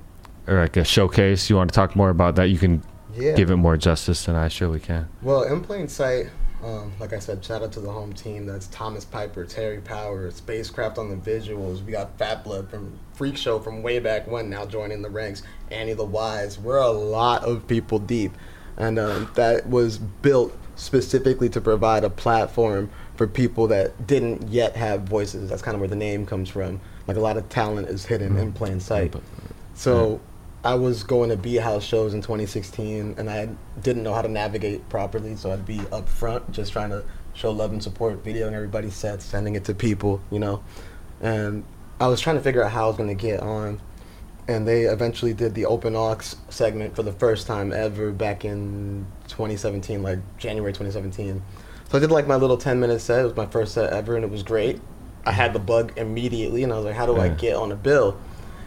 or 0.47 0.59
like 0.61 0.77
a 0.77 0.83
showcase. 0.83 1.49
You 1.49 1.55
want 1.57 1.71
to 1.71 1.75
talk 1.75 1.95
more 1.95 2.09
about 2.09 2.35
that? 2.35 2.45
You 2.49 2.57
can 2.59 2.81
Yeah. 3.15 3.33
give 3.33 3.51
it 3.51 3.57
more 3.57 3.77
justice 3.77 4.25
than 4.25 4.35
I 4.35 4.47
surely 4.47 4.79
can. 4.79 5.07
Well, 5.21 5.43
in 5.43 5.61
plain 5.61 5.87
sight, 5.87 6.27
um, 6.63 6.93
like 6.99 7.11
I 7.13 7.19
said, 7.19 7.43
shout 7.43 7.61
out 7.61 7.71
to 7.73 7.81
the 7.81 7.91
home 7.91 8.13
team. 8.13 8.45
That's 8.45 8.67
Thomas 8.67 9.03
Piper, 9.03 9.45
Terry 9.45 9.81
Power, 9.81 10.31
Spacecraft 10.31 10.97
on 10.97 11.09
the 11.09 11.15
visuals. 11.15 11.83
We 11.83 11.91
got 11.91 12.17
Fat 12.17 12.43
Blood 12.43 12.69
from 12.69 12.97
Freak 13.13 13.35
Show 13.35 13.59
from 13.59 13.83
way 13.83 13.99
back 13.99 14.27
when, 14.27 14.49
now 14.49 14.65
joining 14.65 15.01
the 15.01 15.09
ranks. 15.09 15.43
Annie 15.71 15.93
the 15.93 16.05
Wise. 16.05 16.57
We're 16.57 16.77
a 16.77 16.89
lot 16.89 17.43
of 17.43 17.67
people 17.67 17.99
deep, 17.99 18.31
and 18.77 18.97
um, 18.97 19.29
that 19.35 19.67
was 19.67 19.97
built 19.97 20.57
specifically 20.75 21.49
to 21.49 21.61
provide 21.61 22.03
a 22.03 22.09
platform 22.09 22.89
for 23.15 23.27
people 23.27 23.67
that 23.67 24.07
didn't 24.07 24.47
yet 24.47 24.75
have 24.75 25.03
voices. 25.03 25.49
That's 25.49 25.61
kind 25.61 25.75
of 25.75 25.81
where 25.81 25.89
the 25.89 25.95
name 25.95 26.25
comes 26.25 26.49
from. 26.49 26.79
Like 27.07 27.17
a 27.17 27.19
lot 27.19 27.37
of 27.37 27.47
talent 27.49 27.89
is 27.89 28.05
hidden 28.05 28.37
in 28.37 28.53
plain 28.53 28.79
sight. 28.79 29.13
So 29.75 30.21
I 30.65 30.75
was 30.75 31.03
going 31.03 31.29
to 31.29 31.35
B 31.35 31.55
house 31.55 31.83
shows 31.83 32.13
in 32.13 32.21
2016, 32.21 33.15
and 33.17 33.29
I 33.29 33.49
didn't 33.81 34.03
know 34.03 34.13
how 34.13 34.21
to 34.21 34.29
navigate 34.29 34.87
properly. 34.87 35.35
So 35.35 35.51
I'd 35.51 35.65
be 35.65 35.81
up 35.91 36.07
front, 36.07 36.51
just 36.51 36.71
trying 36.71 36.91
to 36.91 37.03
show 37.33 37.51
love 37.51 37.73
and 37.73 37.83
support, 37.83 38.23
videoing 38.23 38.53
everybody's 38.53 38.93
sets, 38.93 39.25
sending 39.25 39.55
it 39.55 39.65
to 39.65 39.73
people, 39.73 40.21
you 40.31 40.39
know. 40.39 40.63
And 41.21 41.65
I 41.99 42.07
was 42.07 42.21
trying 42.21 42.37
to 42.37 42.41
figure 42.41 42.63
out 42.63 42.71
how 42.71 42.85
I 42.85 42.87
was 42.87 42.97
going 42.97 43.09
to 43.09 43.21
get 43.21 43.41
on. 43.41 43.81
And 44.47 44.67
they 44.67 44.83
eventually 44.83 45.33
did 45.33 45.53
the 45.53 45.65
open 45.65 45.95
aux 45.95 46.19
segment 46.49 46.95
for 46.95 47.03
the 47.03 47.13
first 47.13 47.47
time 47.47 47.71
ever 47.71 48.11
back 48.11 48.45
in 48.45 49.05
2017, 49.29 50.01
like 50.01 50.19
January 50.37 50.71
2017. 50.71 51.41
So 51.89 51.97
I 51.97 52.01
did 52.01 52.11
like 52.11 52.27
my 52.27 52.35
little 52.35 52.57
10 52.57 52.79
minute 52.79 52.99
set. 52.99 53.21
It 53.21 53.23
was 53.23 53.35
my 53.35 53.45
first 53.45 53.73
set 53.73 53.91
ever, 53.91 54.15
and 54.15 54.23
it 54.23 54.31
was 54.31 54.43
great. 54.43 54.81
I 55.25 55.31
had 55.31 55.53
the 55.53 55.59
bug 55.59 55.93
immediately, 55.97 56.63
and 56.63 56.71
I 56.71 56.77
was 56.77 56.85
like, 56.85 56.95
how 56.95 57.05
do 57.05 57.17
I 57.17 57.29
get 57.29 57.55
on 57.55 57.71
a 57.71 57.75
bill? 57.75 58.17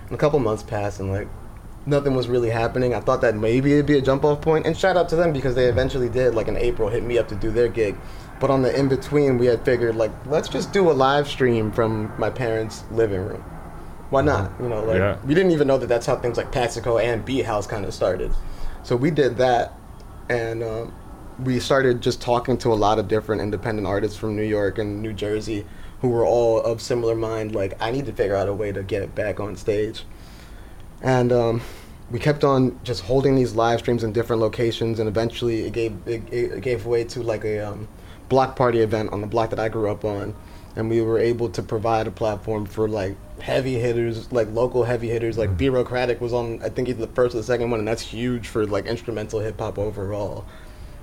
And 0.07 0.15
a 0.15 0.19
couple 0.19 0.39
months 0.39 0.63
passed, 0.63 1.01
and 1.01 1.11
like 1.11 1.29
nothing 1.87 2.15
was 2.15 2.29
really 2.29 2.51
happening. 2.51 2.95
I 2.95 3.01
thought 3.01 3.21
that 3.23 3.35
maybe 3.37 3.73
it'd 3.75 3.87
be 3.87 3.97
a 3.99 4.03
jump 4.03 4.25
off 4.25 4.41
point, 4.41 4.67
and 4.67 4.77
shout 4.77 4.97
out 4.97 5.09
to 5.11 5.17
them 5.17 5.33
because 5.33 5.55
they 5.55 5.67
eventually 5.67 6.09
did. 6.09 6.35
Like 6.35 6.49
in 6.49 6.57
April, 6.57 6.89
hit 6.89 7.03
me 7.05 7.19
up 7.19 7.29
to 7.29 7.35
do 7.35 7.51
their 7.51 7.69
gig, 7.69 7.97
but 8.41 8.51
on 8.51 8.63
the 8.63 8.77
in 8.79 8.89
between, 8.89 9.39
we 9.39 9.47
had 9.47 9.65
figured 9.65 9.97
like 9.97 10.11
let's 10.27 10.49
just 10.49 10.73
do 10.73 10.91
a 10.91 10.93
live 10.93 11.29
stream 11.29 11.71
from 11.73 12.13
my 12.19 12.31
parents' 12.31 12.85
living 12.91 13.21
room. 13.25 13.43
Why 14.11 14.23
not? 14.23 14.53
You 14.61 14.69
know, 14.69 14.85
like 14.85 14.99
Yeah. 14.99 15.17
we 15.25 15.35
didn't 15.35 15.53
even 15.53 15.67
know 15.67 15.79
that 15.79 15.89
that's 15.89 16.07
how 16.07 16.17
things 16.17 16.37
like 16.37 16.53
Patsico 16.53 17.03
and 17.03 17.25
Beat 17.25 17.45
House 17.47 17.67
kind 17.67 17.85
of 17.85 17.93
started. 17.95 18.33
So 18.83 18.95
we 18.95 19.11
did 19.11 19.37
that, 19.39 19.73
and 20.29 20.63
um, 20.63 20.95
we 21.43 21.59
started 21.59 22.01
just 22.03 22.21
talking 22.21 22.57
to 22.59 22.73
a 22.73 22.75
lot 22.75 22.99
of 22.99 23.09
different 23.09 23.43
independent 23.43 23.87
artists 23.87 24.17
from 24.17 24.37
New 24.37 24.45
York 24.45 24.79
and 24.79 25.03
New 25.03 25.13
Jersey 25.13 25.67
who 26.03 26.09
were 26.09 26.25
all 26.27 26.61
of 26.61 26.81
similar 26.83 27.15
mind. 27.15 27.55
Like, 27.55 27.73
I 27.81 27.91
need 27.91 28.07
to 28.07 28.13
figure 28.13 28.37
out 28.37 28.49
a 28.49 28.53
way 28.53 28.71
to 28.71 28.83
get 28.83 29.03
it 29.03 29.15
back 29.15 29.41
on 29.41 29.57
stage. 29.57 30.05
And 31.03 31.33
um, 31.33 31.61
we 32.11 32.19
kept 32.19 32.45
on 32.45 32.79
just 32.85 33.03
holding 33.03 33.35
these 33.35 33.55
live 33.55 33.81
streams 33.81 34.05
in 34.05 34.13
different 34.13 34.41
locations, 34.41 34.99
and 34.99 35.09
eventually 35.09 35.63
it 35.63 35.73
gave 35.73 35.97
it, 36.07 36.23
it 36.33 36.61
gave 36.61 36.87
way 36.87 37.05
to 37.05 37.23
like 37.23 37.45
a 37.45 37.61
um, 37.61 37.89
block 38.29 38.57
party 38.57 38.81
event 38.81 39.13
on 39.13 39.21
the 39.21 39.27
block 39.27 39.51
that 39.51 39.59
I 39.59 39.69
grew 39.69 39.91
up 39.91 40.05
on, 40.05 40.35
and 40.77 40.89
we 40.89 41.01
were 41.01 41.19
able 41.19 41.49
to 41.51 41.63
provide 41.63 42.07
a 42.07 42.11
platform 42.11 42.67
for 42.67 42.89
like 42.89 43.17
heavy 43.41 43.75
hitters, 43.79 44.31
like 44.33 44.49
local 44.53 44.85
heavy 44.85 45.09
hitters. 45.09 45.37
Like 45.37 45.57
Bureaucratic 45.57 46.21
was 46.21 46.33
on, 46.33 46.63
I 46.63 46.69
think 46.69 46.89
either 46.89 47.07
the 47.07 47.13
first 47.13 47.35
or 47.35 47.39
the 47.39 47.45
second 47.45 47.71
one, 47.71 47.81
and 47.81 47.89
that's 47.89 48.03
huge 48.03 48.49
for 48.49 48.67
like 48.67 48.87
instrumental 48.87 49.41
hip 49.41 49.59
hop 49.59 49.79
overall. 49.79 50.45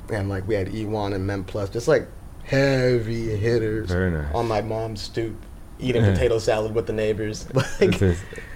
And 0.10 0.30
like 0.30 0.48
we 0.48 0.56
had 0.56 0.68
E1 0.68 1.14
and 1.14 1.26
Mem 1.28 1.44
Plus, 1.44 1.70
just 1.70 1.88
like 1.88 2.08
heavy 2.44 3.36
hitters 3.36 3.90
nice. 3.90 4.34
on 4.34 4.48
my 4.48 4.62
mom's 4.62 5.02
stoop, 5.02 5.36
eating 5.80 6.04
potato 6.14 6.40
salad 6.40 6.74
with 6.74 6.88
the 6.88 6.94
neighbors, 6.94 7.48
like 7.80 8.02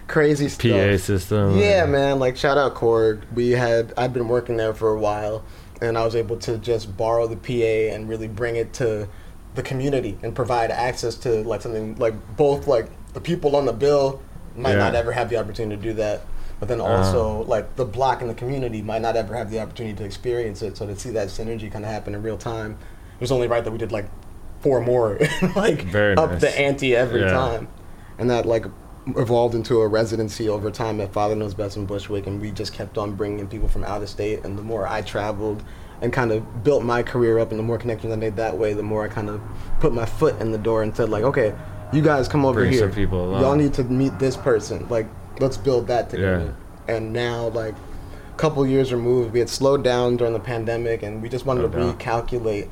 crazy 0.07 0.49
stuff. 0.49 0.71
PA 0.71 0.97
system. 0.97 1.57
Yeah, 1.57 1.85
man. 1.85 2.19
Like 2.19 2.37
shout 2.37 2.57
out 2.57 2.75
Korg. 2.75 3.21
We 3.33 3.51
had 3.51 3.93
I'd 3.97 4.13
been 4.13 4.27
working 4.27 4.57
there 4.57 4.73
for 4.73 4.89
a 4.89 4.99
while, 4.99 5.43
and 5.81 5.97
I 5.97 6.03
was 6.05 6.15
able 6.15 6.37
to 6.39 6.57
just 6.57 6.95
borrow 6.97 7.27
the 7.27 7.35
PA 7.37 7.93
and 7.95 8.07
really 8.09 8.27
bring 8.27 8.55
it 8.55 8.73
to 8.73 9.07
the 9.55 9.63
community 9.63 10.17
and 10.23 10.35
provide 10.35 10.69
access 10.71 11.15
to 11.15 11.43
like 11.43 11.61
something 11.61 11.95
like 11.97 12.13
both 12.37 12.67
like 12.67 12.87
the 13.13 13.21
people 13.21 13.55
on 13.55 13.65
the 13.65 13.73
bill 13.73 14.21
might 14.55 14.71
Yeah. 14.73 14.77
not 14.77 14.95
ever 14.95 15.11
have 15.11 15.29
the 15.29 15.37
opportunity 15.37 15.75
to 15.75 15.81
do 15.81 15.93
that. 15.93 16.21
But 16.59 16.69
then 16.69 16.81
Uh-huh. 16.81 16.91
also, 16.91 17.43
like 17.43 17.75
the 17.75 17.85
block 17.85 18.21
and 18.21 18.29
the 18.29 18.33
community 18.33 18.81
might 18.81 19.01
not 19.03 19.15
ever 19.15 19.35
have 19.35 19.51
the 19.51 19.59
opportunity 19.59 19.95
to 19.97 20.03
experience 20.03 20.61
it. 20.63 20.75
So 20.77 20.87
to 20.87 20.95
see 20.97 21.11
that 21.11 21.27
synergy 21.27 21.71
kind 21.71 21.85
of 21.85 21.91
happen 21.91 22.15
in 22.15 22.23
real 22.23 22.37
time, 22.37 22.71
it 22.71 23.21
was 23.21 23.31
only 23.31 23.47
right 23.47 23.63
that 23.63 23.69
we 23.71 23.77
did 23.77 23.91
like 23.91 24.05
four 24.61 24.81
more, 24.81 25.19
like 25.55 25.83
Very 25.83 26.15
up 26.17 26.31
nice. 26.31 26.41
the 26.41 26.59
ante 26.59 26.95
every 26.95 27.21
Yeah. 27.21 27.29
time, 27.31 27.67
and 28.17 28.29
that 28.31 28.45
like 28.47 28.65
evolved 29.15 29.55
into 29.55 29.81
a 29.81 29.87
residency 29.87 30.49
over 30.49 30.69
time 30.69 30.99
at 30.99 31.13
Father 31.13 31.35
Knows 31.35 31.53
Best 31.53 31.77
in 31.77 31.85
Bushwick, 31.85 32.27
and 32.27 32.41
we 32.41 32.51
just 32.51 32.73
kept 32.73 32.97
on 32.97 33.15
bringing 33.15 33.47
people 33.47 33.67
from 33.67 33.83
out 33.83 34.01
of 34.01 34.09
state. 34.09 34.43
And 34.43 34.57
the 34.57 34.61
more 34.61 34.87
I 34.87 35.01
traveled 35.01 35.63
and 36.01 36.11
kind 36.11 36.31
of 36.31 36.63
built 36.63 36.83
my 36.83 37.03
career 37.03 37.39
up, 37.39 37.51
and 37.51 37.59
the 37.59 37.63
more 37.63 37.77
connections 37.77 38.11
I 38.13 38.17
made 38.17 38.35
that 38.35 38.57
way, 38.57 38.73
the 38.73 38.83
more 38.83 39.03
I 39.03 39.07
kind 39.07 39.29
of 39.29 39.41
put 39.79 39.93
my 39.93 40.05
foot 40.05 40.39
in 40.41 40.51
the 40.51 40.57
door 40.57 40.83
and 40.83 40.95
said 40.95 41.09
like, 41.09 41.23
okay, 41.23 41.55
you 41.93 42.01
guys 42.01 42.27
come 42.27 42.45
over 42.45 42.61
Bring 42.61 42.71
here. 42.73 42.89
people 42.89 43.29
along. 43.29 43.41
Y'all 43.41 43.55
need 43.55 43.73
to 43.75 43.83
meet 43.83 44.19
this 44.19 44.35
person. 44.35 44.87
Like, 44.89 45.07
let's 45.39 45.57
build 45.57 45.87
that 45.87 46.09
together. 46.09 46.53
And 46.87 47.13
now, 47.13 47.47
like, 47.49 47.75
a 48.33 48.37
couple 48.37 48.65
years 48.67 48.91
removed, 48.91 49.33
we 49.33 49.39
had 49.39 49.49
slowed 49.49 49.83
down 49.83 50.17
during 50.17 50.33
the 50.33 50.39
pandemic, 50.39 51.03
and 51.03 51.21
we 51.21 51.29
just 51.29 51.45
wanted 51.45 51.71
Slowed 51.71 51.97
to 51.99 52.05
recalculate, 52.05 52.69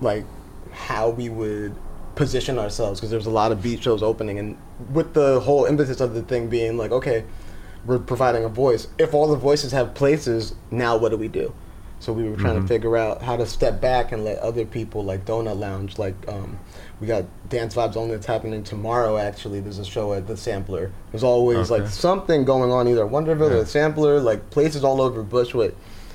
like, 0.00 0.24
how 0.72 1.10
we 1.10 1.28
would 1.28 1.74
position 2.14 2.58
ourselves 2.58 3.00
because 3.00 3.10
there 3.10 3.18
was 3.18 3.26
a 3.26 3.30
lot 3.30 3.52
of 3.52 3.62
beat 3.62 3.82
shows 3.82 4.02
opening, 4.02 4.38
and 4.38 4.56
with 4.92 5.14
the 5.14 5.40
whole 5.40 5.64
impetus 5.64 6.00
of 6.00 6.14
the 6.14 6.22
thing 6.22 6.48
being 6.48 6.76
like, 6.76 6.90
okay, 6.92 7.24
we're 7.86 7.98
providing 7.98 8.44
a 8.44 8.48
voice. 8.48 8.86
If 8.98 9.12
all 9.14 9.28
the 9.28 9.36
voices 9.36 9.72
have 9.72 9.94
places, 9.94 10.54
now 10.70 10.96
what 10.96 11.10
do 11.10 11.16
we 11.16 11.28
do? 11.28 11.52
So 12.00 12.12
we 12.12 12.28
were 12.28 12.36
trying 12.36 12.56
Mhm. 12.58 12.62
to 12.62 12.66
figure 12.68 12.96
out 12.98 13.22
how 13.22 13.36
to 13.36 13.46
step 13.46 13.80
back 13.80 14.12
and 14.12 14.24
let 14.24 14.38
other 14.40 14.64
people, 14.66 15.02
like 15.04 15.24
Donut 15.24 15.58
Lounge, 15.58 15.98
like 15.98 16.14
um, 16.28 16.58
we 17.00 17.06
got 17.06 17.24
Dance 17.48 17.74
Vibes 17.74 17.96
Only 17.96 18.14
that's 18.14 18.26
happening 18.26 18.62
tomorrow. 18.62 19.16
Actually, 19.16 19.60
there's 19.60 19.78
a 19.78 19.84
show 19.84 20.12
at 20.12 20.26
the 20.26 20.36
Sampler. 20.36 20.90
There's 21.12 21.24
always 21.24 21.70
Okay. 21.70 21.82
like 21.82 21.90
something 21.90 22.44
going 22.44 22.70
on, 22.72 22.88
either 22.88 23.06
Wonderville 23.06 23.50
or 23.52 23.60
the 23.60 23.66
Sampler, 23.66 24.20
like 24.20 24.50
places 24.50 24.84
all 24.84 25.00
over 25.00 25.22
Bushwick. 25.22 25.74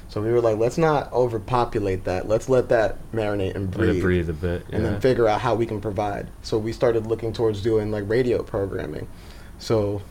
So 0.09 0.21
we 0.21 0.31
were 0.31 0.41
like, 0.41 0.57
let's 0.57 0.77
not 0.77 1.13
overpopulate 1.13 2.03
that. 2.05 2.27
Let's 2.27 2.49
let 2.49 2.69
that 2.69 2.97
marinate 3.13 3.55
and 3.55 3.65
Let 3.67 3.77
breathe 3.77 3.97
it 3.97 4.01
breathe 4.01 4.29
a 4.29 4.33
bit. 4.33 4.65
and 4.71 4.83
then 4.83 4.99
figure 4.99 5.27
out 5.27 5.39
how 5.39 5.53
we 5.55 5.65
can 5.67 5.79
provide. 5.79 6.27
So 6.41 6.57
we 6.57 6.73
started 6.73 7.05
looking 7.07 7.31
towards 7.31 7.61
doing 7.61 7.91
like 7.91 8.03
radio 8.07 8.41
programming. 8.41 9.07
So 9.59 10.01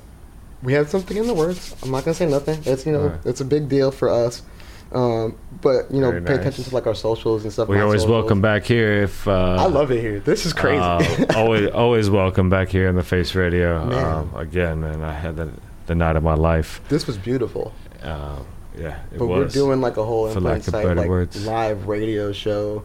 we 0.62 0.72
had 0.72 0.88
something 0.88 1.16
in 1.16 1.26
the 1.26 1.34
works. 1.34 1.74
I'm 1.82 1.90
not 1.90 2.04
gonna 2.04 2.14
say 2.14 2.26
nothing. 2.28 2.60
It's 2.64 2.86
you 2.86 2.92
know 2.92 3.02
Alright. 3.02 3.26
it's 3.26 3.40
a 3.40 3.44
big 3.44 3.68
deal 3.68 3.90
for 3.90 4.08
us. 4.08 4.42
Um, 4.92 5.36
but 5.60 5.90
you 5.90 6.00
know, 6.00 6.10
Very 6.10 6.22
pay 6.22 6.30
nice. 6.30 6.40
attention 6.40 6.64
to 6.64 6.74
like 6.74 6.86
our 6.86 6.94
socials 6.94 7.42
and 7.42 7.52
stuff. 7.52 7.68
we 7.68 7.76
my 7.76 7.82
always 7.82 8.02
socials. 8.02 8.20
welcome 8.20 8.40
back 8.40 8.64
here 8.64 9.02
if 9.02 9.26
uh, 9.28 9.56
I 9.58 9.66
love 9.66 9.90
it 9.90 10.00
here. 10.00 10.20
This 10.20 10.46
is 10.46 10.52
crazy. 10.52 10.80
Uh, 10.80 11.26
always, 11.36 11.68
always 11.70 12.08
welcome 12.08 12.48
back 12.48 12.68
here 12.68 12.88
in 12.88 12.94
the 12.94 13.02
Face 13.02 13.34
Radio. 13.34 13.84
Man. 13.84 14.04
Um, 14.04 14.34
again, 14.34 14.80
man, 14.80 15.02
I 15.02 15.12
had 15.12 15.36
the, 15.36 15.50
the 15.86 15.94
night 15.94 16.16
of 16.16 16.22
my 16.22 16.34
life. 16.34 16.80
this 16.88 17.06
was 17.06 17.18
beautiful. 17.18 17.74
Um, 18.02 18.46
yeah, 18.78 19.00
it 19.12 19.18
but 19.18 19.26
was. 19.26 19.55
we're 19.55 19.60
doing 19.66 19.80
like 19.80 19.96
a 19.96 20.05
whole 20.05 20.30
for 20.30 20.40
lack 20.40 20.66
of 20.66 20.74
like 20.74 21.09
words. 21.09 21.44
live 21.46 21.86
radio 21.88 22.32
show. 22.32 22.84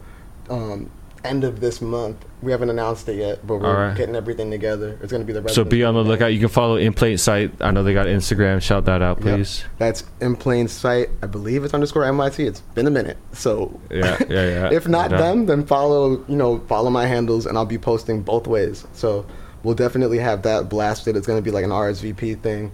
Um, 0.50 0.90
end 1.24 1.42
of 1.44 1.58
this 1.60 1.80
month. 1.80 2.22
We 2.42 2.52
haven't 2.52 2.68
announced 2.68 3.08
it 3.08 3.16
yet, 3.16 3.46
but 3.46 3.56
we're 3.56 3.66
Alright. 3.66 3.96
getting 3.96 4.14
everything 4.14 4.50
together. 4.50 4.98
It's 5.02 5.10
gonna 5.10 5.24
be 5.24 5.32
the 5.32 5.40
right. 5.40 5.50
So 5.54 5.64
be 5.64 5.82
on 5.82 5.94
the 5.94 6.02
lookout. 6.04 6.34
You 6.34 6.38
can 6.40 6.50
follow 6.50 6.76
In 6.76 6.92
Plain 6.92 7.16
Sight. 7.16 7.52
I 7.62 7.70
know 7.70 7.82
they 7.82 7.94
got 7.94 8.04
Instagram. 8.06 8.60
Shout 8.60 8.84
that 8.84 9.00
out, 9.00 9.16
Yep. 9.18 9.36
please. 9.36 9.64
That's 9.78 10.04
in 10.20 10.36
plain 10.36 10.68
sight. 10.68 11.08
I 11.22 11.26
believe 11.26 11.64
it's 11.64 11.72
underscore 11.72 12.04
MIT. 12.04 12.46
It's 12.46 12.60
been 12.60 12.86
a 12.86 12.90
minute. 12.90 13.16
So 13.32 13.80
Yeah, 13.90 14.18
yeah, 14.28 14.48
yeah. 14.48 14.68
if 14.72 14.86
not 14.86 15.10
Yeah. 15.10 15.16
them, 15.16 15.46
then 15.46 15.64
follow 15.64 16.22
you 16.28 16.36
know 16.36 16.58
follow 16.68 16.90
my 16.90 17.06
handles, 17.06 17.46
and 17.46 17.56
I'll 17.56 17.64
be 17.64 17.78
posting 17.78 18.20
both 18.20 18.46
ways. 18.46 18.86
So 18.92 19.24
we'll 19.62 19.74
definitely 19.74 20.18
have 20.18 20.42
that 20.42 20.68
blasted. 20.68 21.16
It's 21.16 21.26
gonna 21.26 21.40
be 21.40 21.50
like 21.50 21.64
an 21.64 21.70
RSVP 21.72 22.34
thing, 22.42 22.70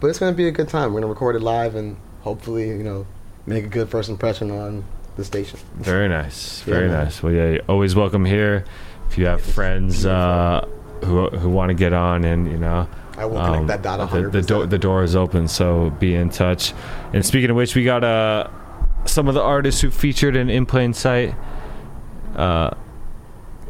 but 0.00 0.08
it's 0.10 0.18
gonna 0.18 0.32
be 0.36 0.46
a 0.46 0.52
good 0.52 0.68
time. 0.68 0.92
We're 0.92 1.00
gonna 1.00 1.10
record 1.10 1.36
it 1.36 1.40
live 1.42 1.74
and 1.74 1.96
hopefully 2.24 2.68
you 2.68 2.82
know 2.82 3.06
make 3.46 3.64
a 3.64 3.68
good 3.68 3.88
first 3.88 4.08
impression 4.08 4.50
on 4.50 4.84
the 5.16 5.24
station. 5.24 5.60
Very 5.76 6.08
nice. 6.08 6.62
Very 6.62 6.88
man. 6.88 7.04
nice. 7.04 7.22
Well, 7.22 7.32
yeah, 7.32 7.50
you're 7.50 7.64
always 7.68 7.94
welcome 7.94 8.24
here. 8.24 8.64
If 9.08 9.18
you 9.18 9.26
have 9.26 9.42
friends 9.42 10.04
uh, 10.04 10.66
who 11.04 11.28
who 11.28 11.50
want 11.50 11.70
to 11.70 11.74
get 11.74 11.92
on, 11.92 12.24
and 12.24 12.50
you 12.50 12.58
know, 12.58 12.88
I 13.16 13.26
will 13.26 13.44
connect 13.44 13.66
that 13.68 13.82
dot 13.82 14.10
the, 14.10 14.28
the 14.28 14.42
door 14.42 14.66
the 14.66 14.78
door 14.78 15.04
is 15.04 15.14
open. 15.14 15.46
So 15.46 15.90
be 15.90 16.14
in 16.14 16.30
touch. 16.30 16.72
And 17.12 17.24
speaking 17.24 17.50
of 17.50 17.56
which, 17.56 17.76
we 17.76 17.84
got 17.84 18.02
uh 18.02 18.48
some 19.04 19.28
of 19.28 19.34
the 19.34 19.42
artists 19.42 19.82
who 19.82 19.90
featured 19.90 20.34
in 20.34 20.50
In 20.50 20.66
Plain 20.66 20.94
Sight. 20.94 21.34
Uh, 22.34 22.70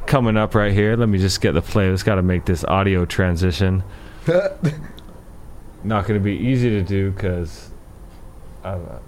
coming 0.06 0.36
up 0.36 0.55
right 0.55 0.72
here. 0.72 0.97
Let 0.97 1.09
me 1.09 1.18
just 1.18 1.40
get 1.40 1.52
the 1.52 1.62
playlist. 1.62 2.05
Got 2.05 2.16
to 2.16 2.22
make 2.22 2.44
this 2.44 2.64
audio 2.64 3.05
transition. 3.05 3.82
Not 5.85 6.06
going 6.06 6.18
to 6.18 6.24
be 6.24 6.36
easy 6.36 6.70
to 6.70 6.82
do 6.82 7.10
because 7.10 7.70
uh, 8.65 8.99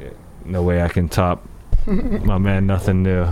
yeah, 0.00 0.08
no 0.44 0.62
way 0.62 0.82
I 0.82 0.88
can 0.88 1.08
top 1.08 1.46
my 1.86 2.38
man. 2.38 2.66
Nothing 2.66 3.02
Neue. 3.02 3.26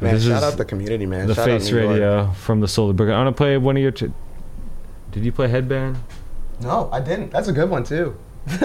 But 0.00 0.06
Man, 0.06 0.14
this 0.14 0.24
shout 0.24 0.38
is 0.38 0.42
out 0.42 0.56
the 0.58 0.64
community, 0.64 1.06
man. 1.06 1.26
The 1.28 1.34
Shout 1.34 1.48
out 1.48 1.60
Face 1.60 1.70
New 1.70 1.78
York. 1.80 1.90
Radio 1.90 2.30
from 2.32 2.60
the 2.60 2.68
Solar 2.68 2.92
Brick. 2.92 3.10
I 3.10 3.22
want 3.22 3.34
to 3.34 3.38
play 3.38 3.56
one 3.58 3.76
of 3.76 3.82
your. 3.82 3.92
T- 3.92 4.12
Did 5.12 5.24
you 5.24 5.32
play 5.32 5.48
Headband? 5.48 5.96
No, 6.60 6.88
I 6.92 7.00
didn't. 7.00 7.30
That's 7.30 7.48
a 7.48 7.52
good 7.52 7.70
one 7.70 7.84
too. 7.84 8.16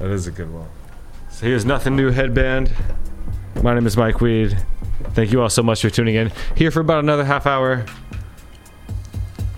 That 0.00 0.10
is 0.10 0.26
a 0.26 0.32
good 0.32 0.52
one. 0.52 0.66
So 1.30 1.46
here's 1.46 1.64
Nothing 1.64 1.94
Neue 1.94 2.10
Headband. 2.10 2.72
My 3.62 3.74
name 3.74 3.86
is 3.86 3.96
Mike 3.96 4.20
Weed. 4.20 4.58
Thank 5.10 5.30
you 5.30 5.40
all 5.40 5.48
so 5.48 5.62
much 5.62 5.82
for 5.82 5.88
tuning 5.88 6.16
in. 6.16 6.32
Here 6.56 6.72
for 6.72 6.80
about 6.80 6.98
another 7.04 7.24
half 7.24 7.46
hour 7.46 7.86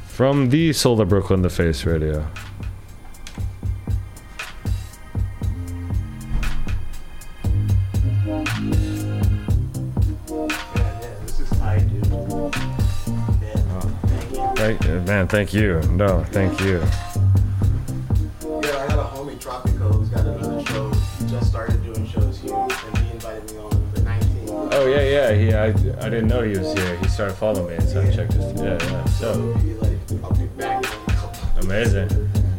from 0.07 0.51
the 0.51 0.75
Solar 0.75 1.07
Brooklyn, 1.07 1.41
The 1.41 1.49
Face 1.49 1.85
Radio. 1.87 2.29
Man, 14.87 15.27
thank 15.27 15.53
you. 15.53 15.81
No, 15.91 16.23
thank 16.31 16.61
you. 16.61 16.79
Yeah, 16.79 16.87
I 18.79 18.95
a 18.95 19.05
homie 19.05 19.37
Tropico 19.37 19.93
who's 19.93 20.09
got 20.09 20.25
another 20.25 20.65
show. 20.67 20.91
He 21.19 21.27
just 21.27 21.49
started 21.49 21.83
doing 21.83 22.07
shows 22.07 22.39
here, 22.39 22.55
and 22.55 22.99
he 22.99 23.11
invited 23.11 23.51
me 23.51 23.59
on 23.59 23.71
the 23.95 24.01
19th. 24.03 24.69
Oh 24.73 24.87
yeah, 24.87 25.03
yeah. 25.03 25.33
He, 25.35 25.53
I, 25.53 25.67
I 25.67 26.09
didn't 26.09 26.29
know 26.29 26.43
he 26.43 26.57
was 26.57 26.73
here. 26.73 26.97
He 26.99 27.09
started 27.09 27.35
following 27.35 27.77
me, 27.77 27.85
so 27.85 28.01
I 28.01 28.13
checked 28.13 28.35
his. 28.35 28.53
Yeah, 28.61 28.79
yeah. 28.81 29.05
So 29.07 29.53
I'll 30.23 30.33
be 30.35 30.47
back. 30.57 30.85
amazing. 31.63 32.09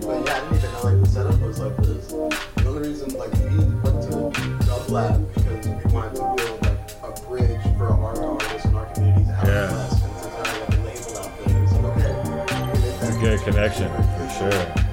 But 0.01 0.25
yeah, 0.25 0.35
I 0.35 0.39
didn't 0.41 0.57
even 0.57 0.71
know 0.73 0.81
like 0.83 0.99
the 0.99 1.05
setup 1.07 1.39
was 1.39 1.59
like 1.59 1.77
this. 1.77 2.07
The 2.07 2.65
only 2.67 2.89
reason 2.89 3.09
like 3.17 3.31
we 3.31 3.57
went 3.83 4.03
to 4.03 4.65
Dub 4.65 4.89
Lab 4.89 5.36
connection 13.43 13.89
for 13.93 14.29
sure. 14.29 14.86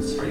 Words. 0.00 0.29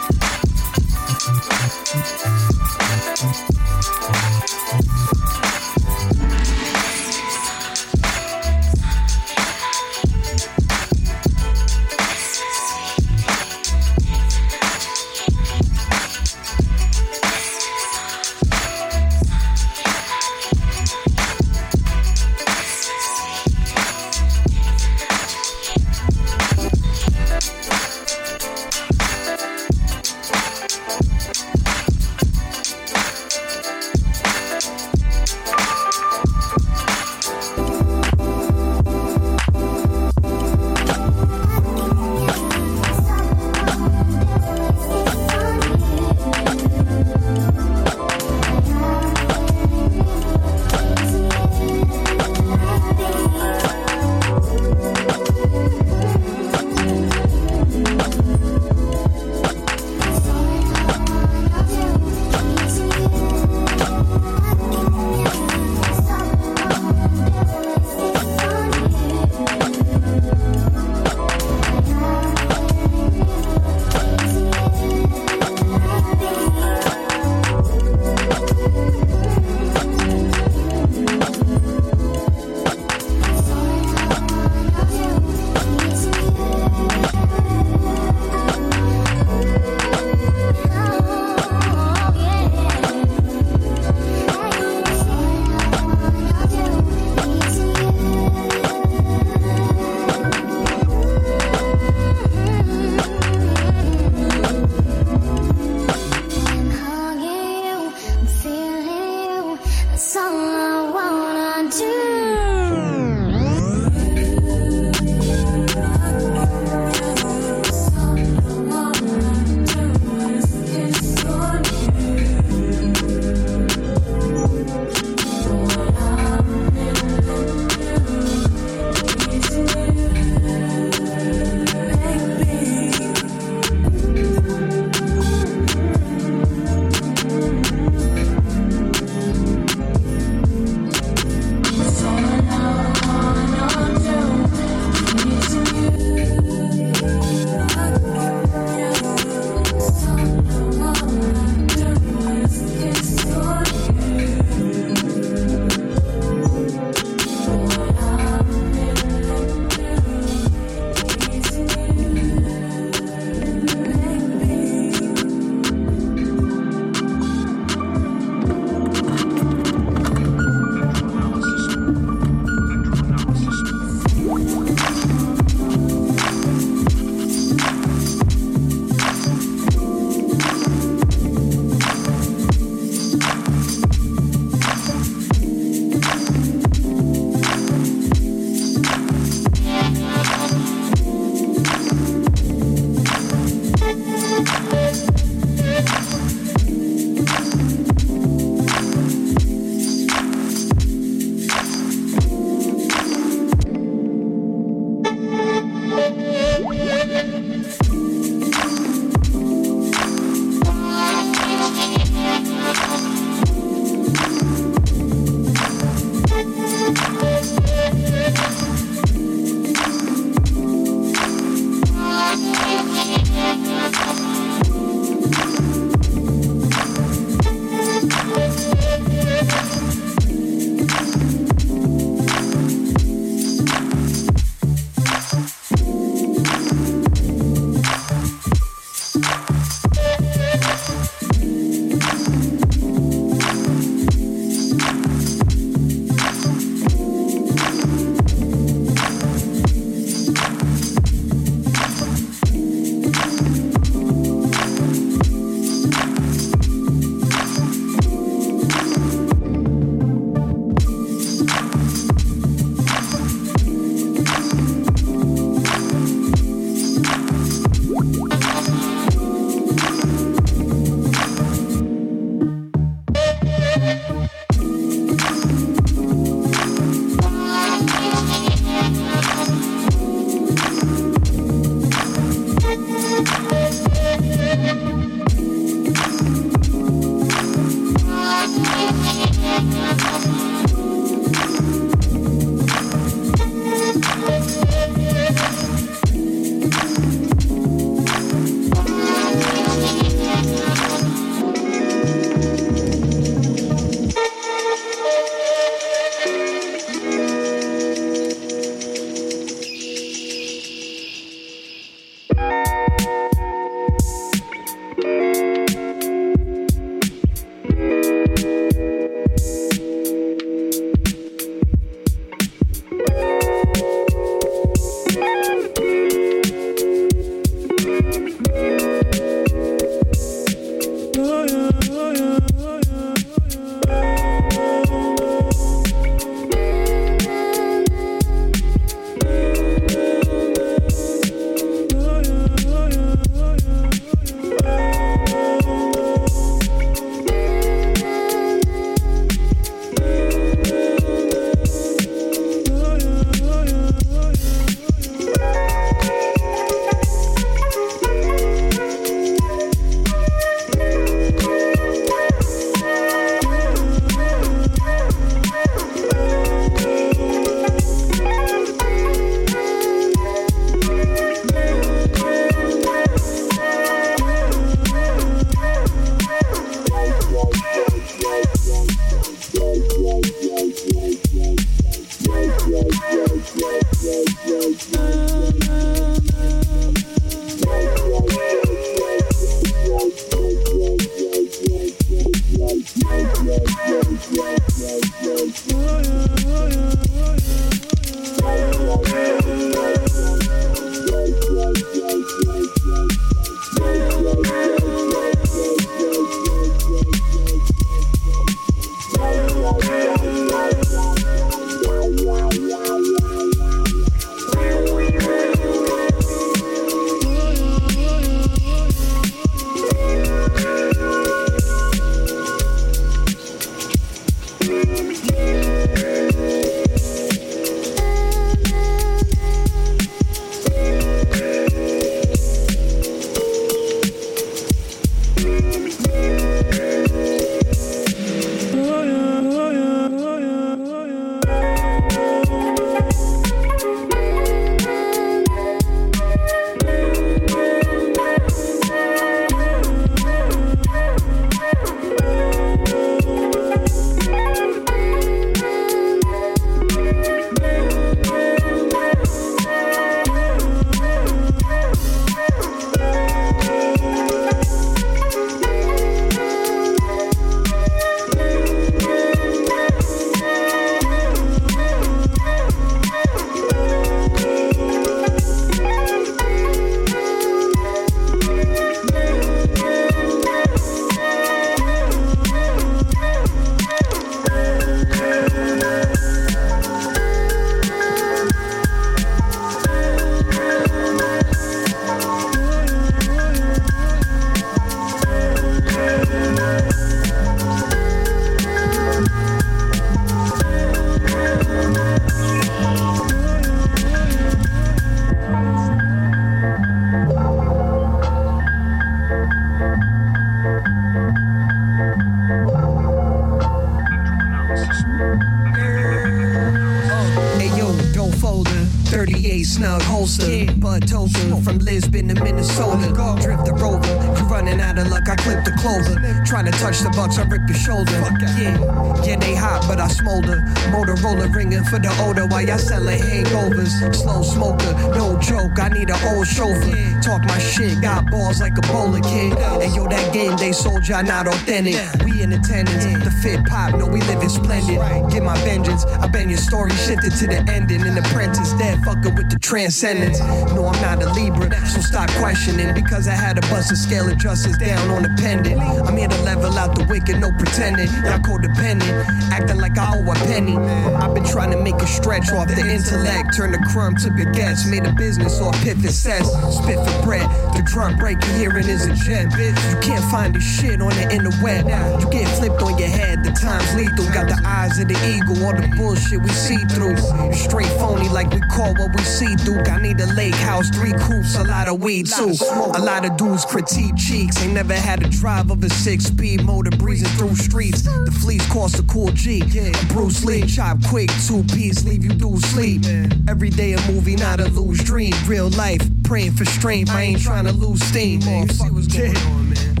Balls 538.50 538.60
like 538.60 538.76
a 538.76 538.80
bowler 538.92 539.20
kid. 539.20 539.56
And 539.58 539.94
yo, 539.94 540.06
that 540.08 540.32
game 540.32 540.56
they 540.56 540.72
sold 540.72 541.06
y'all 541.06 541.22
not 541.22 541.46
authentic. 541.46 541.94
We 542.24 542.29
in 542.40 542.52
attendance, 542.52 543.04
the 543.04 543.30
fit 543.42 543.64
pop, 543.66 543.94
no, 543.94 544.06
we 544.06 544.20
living 544.22 544.48
splendid. 544.48 544.98
Get 545.30 545.42
my 545.42 545.56
vengeance, 545.62 546.04
I 546.04 546.26
bend 546.26 546.50
your 546.50 546.58
story 546.58 546.90
shifted 546.92 547.32
to 547.36 547.46
the 547.46 547.58
ending. 547.68 548.02
An 548.02 548.16
apprentice 548.16 548.72
dead, 548.74 549.04
fucking 549.04 549.34
with 549.34 549.50
the 549.50 549.58
transcendence. 549.58 550.40
No, 550.72 550.86
I'm 550.86 551.00
not 551.02 551.22
a 551.22 551.32
Libra, 551.32 551.70
so 551.86 552.00
stop 552.00 552.30
questioning. 552.40 552.94
Because 552.94 553.28
I 553.28 553.34
had 553.34 553.60
to 553.60 553.62
bust 553.68 553.92
a 553.92 553.96
scale 553.96 554.28
of 554.28 554.38
justice 554.38 554.76
down 554.78 555.10
on 555.10 555.22
the 555.22 555.30
pendant. 555.38 555.80
I'm 555.80 556.16
here 556.16 556.28
to 556.28 556.42
level 556.42 556.72
out 556.78 556.96
the 556.96 557.04
wicked, 557.04 557.38
no 557.40 557.52
pretending. 557.52 558.08
Y'all 558.24 558.40
codependent, 558.40 559.12
acting 559.52 559.78
like 559.78 559.98
I 559.98 560.16
owe 560.16 560.30
a 560.30 560.34
penny. 560.46 560.76
I've 560.76 561.34
been 561.34 561.44
trying 561.44 561.70
to 561.72 561.80
make 561.82 561.96
a 561.96 562.06
stretch 562.06 562.50
off 562.52 562.68
the 562.68 562.80
intellect, 562.80 563.54
turn 563.56 563.72
the 563.72 563.78
crumb 563.92 564.16
to 564.16 564.30
baguettes, 564.30 564.88
made 564.88 565.04
a 565.04 565.12
business 565.12 565.60
off 565.60 565.76
pivot 565.82 566.12
sets, 566.12 566.48
spit 566.72 566.96
for 566.96 567.22
bread. 567.22 567.46
The 567.76 567.82
drum 567.84 568.16
breaking 568.16 568.54
hearing 568.56 568.88
is 568.88 569.06
a 569.06 569.14
gem, 569.14 569.50
bitch. 569.50 569.76
You 569.92 570.00
can't 570.00 570.24
find 570.30 570.54
this 570.54 570.64
shit 570.64 571.02
on 571.02 571.10
the 571.10 571.26
interweb. 571.28 571.84
You 572.22 572.28
get 572.30 572.48
flipped 572.56 572.82
on 572.82 572.96
your 572.98 573.08
head, 573.08 573.44
the 573.44 573.50
time's 573.50 573.94
lethal. 573.94 574.24
Got 574.32 574.48
the 574.48 574.60
eyes 574.64 574.98
of 574.98 575.08
the 575.08 575.18
eagle, 575.26 575.64
all 575.66 575.74
the 575.74 575.88
bullshit 575.96 576.40
we 576.42 576.48
see 576.48 576.78
through. 576.94 577.16
You 577.46 577.52
straight 577.54 577.90
phony 577.98 578.28
like 578.28 578.50
we 578.50 578.60
call 578.72 578.94
what 578.94 579.14
we 579.16 579.22
see, 579.22 579.54
Duke. 579.56 579.88
I 579.88 580.00
need 580.00 580.20
a 580.20 580.26
lake 580.34 580.54
house, 580.54 580.88
three 580.90 581.12
coops, 581.12 581.56
a 581.56 581.64
lot 581.64 581.88
of 581.88 582.02
weed 582.02 582.26
too. 582.26 582.54
A 582.94 583.02
lot 583.02 583.26
of 583.26 583.36
dudes 583.36 583.64
critique 583.64 584.16
cheeks, 584.16 584.62
ain't 584.62 584.74
never 584.74 584.94
had 584.94 585.22
a 585.22 585.28
drive 585.28 585.70
of 585.70 585.82
a 585.82 585.90
six 585.90 586.24
speed 586.24 586.64
motor 586.64 586.90
breezing 586.96 587.28
through 587.36 587.56
streets. 587.56 588.02
The 588.02 588.34
fleece 588.40 588.66
cost 588.72 588.98
a 588.98 589.02
cool 589.04 589.30
G. 589.32 589.60
A 589.60 589.92
Bruce 590.12 590.44
Lee 590.44 590.66
chop 590.66 590.98
quick, 591.08 591.30
two 591.46 591.62
piece, 591.74 592.04
leave 592.04 592.24
you 592.24 592.30
do 592.30 592.56
sleep. 592.58 593.02
Every 593.48 593.70
day 593.70 593.92
a 593.94 594.00
movie, 594.10 594.36
not 594.36 594.60
a 594.60 594.68
loose 594.68 595.02
dream. 595.02 595.34
Real 595.46 595.70
life, 595.70 596.02
praying 596.24 596.52
for 596.52 596.64
strength. 596.64 597.10
I 597.10 597.22
ain't 597.22 597.42
trying 597.42 597.64
to 597.64 597.72
lose 597.72 598.02
steam. 598.02 598.40
Man, 598.40 598.68
you 598.68 598.74
see 598.74 598.90
what's 598.90 599.06
going 599.06 599.36
on, 599.36 599.70
man. 599.70 600.00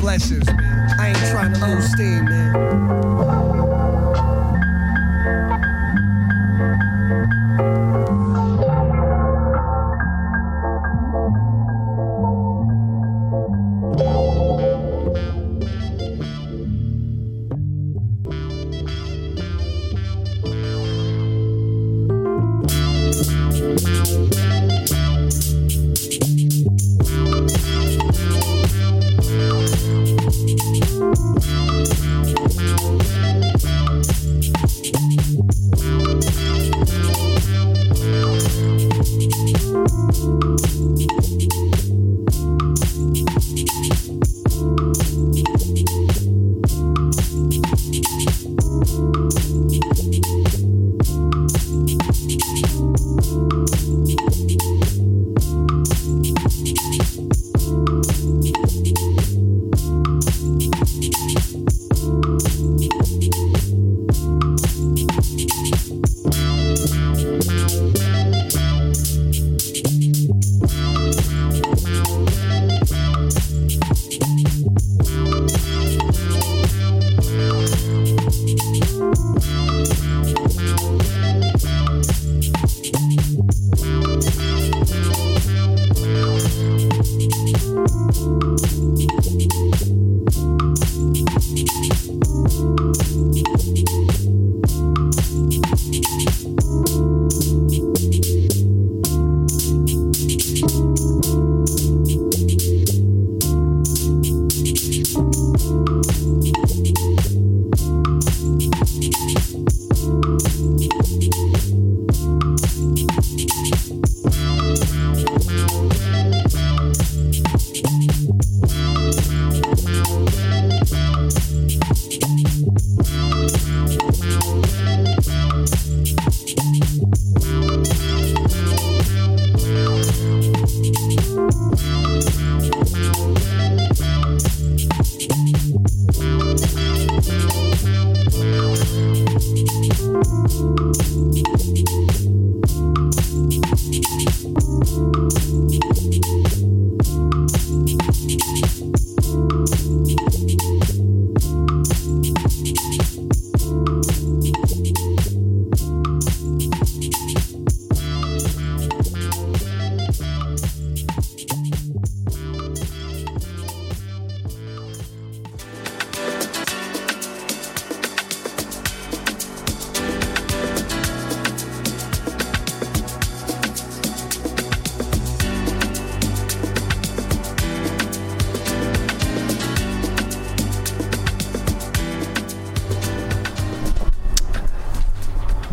Blessings, 0.00 0.46
man. 0.46 0.69
I 1.00 1.08
ain't 1.08 1.16
trying 1.30 1.54
to 1.54 1.66
lose 1.66 1.90
steam, 1.92 2.26
man. 2.26 3.39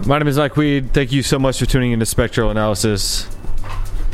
My 0.08 0.18
name 0.20 0.30
is 0.30 0.38
Mike 0.38 0.56
Weed. 0.56 0.94
Thank 0.94 1.12
you 1.12 1.22
so 1.22 1.38
much 1.38 1.60
for 1.60 1.66
tuning 1.66 1.92
into 1.92 2.06
Spectral 2.06 2.50
Analysis. 2.50 3.28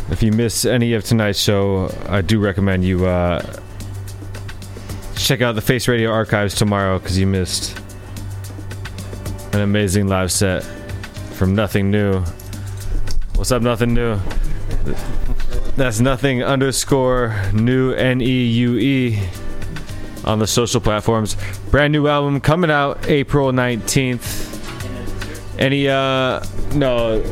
If 0.09 0.23
you 0.23 0.31
miss 0.31 0.65
any 0.65 0.93
of 0.93 1.03
tonight's 1.03 1.37
show, 1.39 1.95
I 2.09 2.21
do 2.21 2.39
recommend 2.39 2.83
you 2.83 3.05
uh, 3.05 3.59
check 5.15 5.41
out 5.41 5.53
the 5.53 5.61
Face 5.61 5.87
Radio 5.87 6.09
archives 6.09 6.55
tomorrow 6.55 6.97
because 6.97 7.19
you 7.19 7.27
missed 7.27 7.79
an 9.53 9.59
amazing 9.61 10.07
live 10.07 10.31
set 10.31 10.63
from 11.33 11.53
Nothing 11.53 11.91
Neue. 11.91 12.21
What's 13.35 13.51
up, 13.51 13.61
Nothing 13.61 13.93
Neue? 13.93 14.19
That's 15.77 15.99
nothing 15.99 16.41
underscore 16.43 17.39
new 17.53 17.93
N 17.93 18.19
E 18.19 18.47
U 18.47 18.77
E 18.79 19.19
on 20.25 20.39
the 20.39 20.47
social 20.47 20.81
platforms. 20.81 21.37
Brand 21.69 21.93
new 21.93 22.07
album 22.07 22.41
coming 22.41 22.71
out 22.71 23.07
April 23.07 23.51
19th. 23.51 24.32
Any 25.63 25.87
uh 25.87 26.43
no 26.75 27.23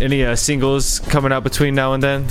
any 0.00 0.24
uh, 0.24 0.36
singles 0.36 1.00
coming 1.00 1.32
out 1.32 1.42
between 1.42 1.74
now 1.74 1.94
and 1.94 2.02
then? 2.02 2.28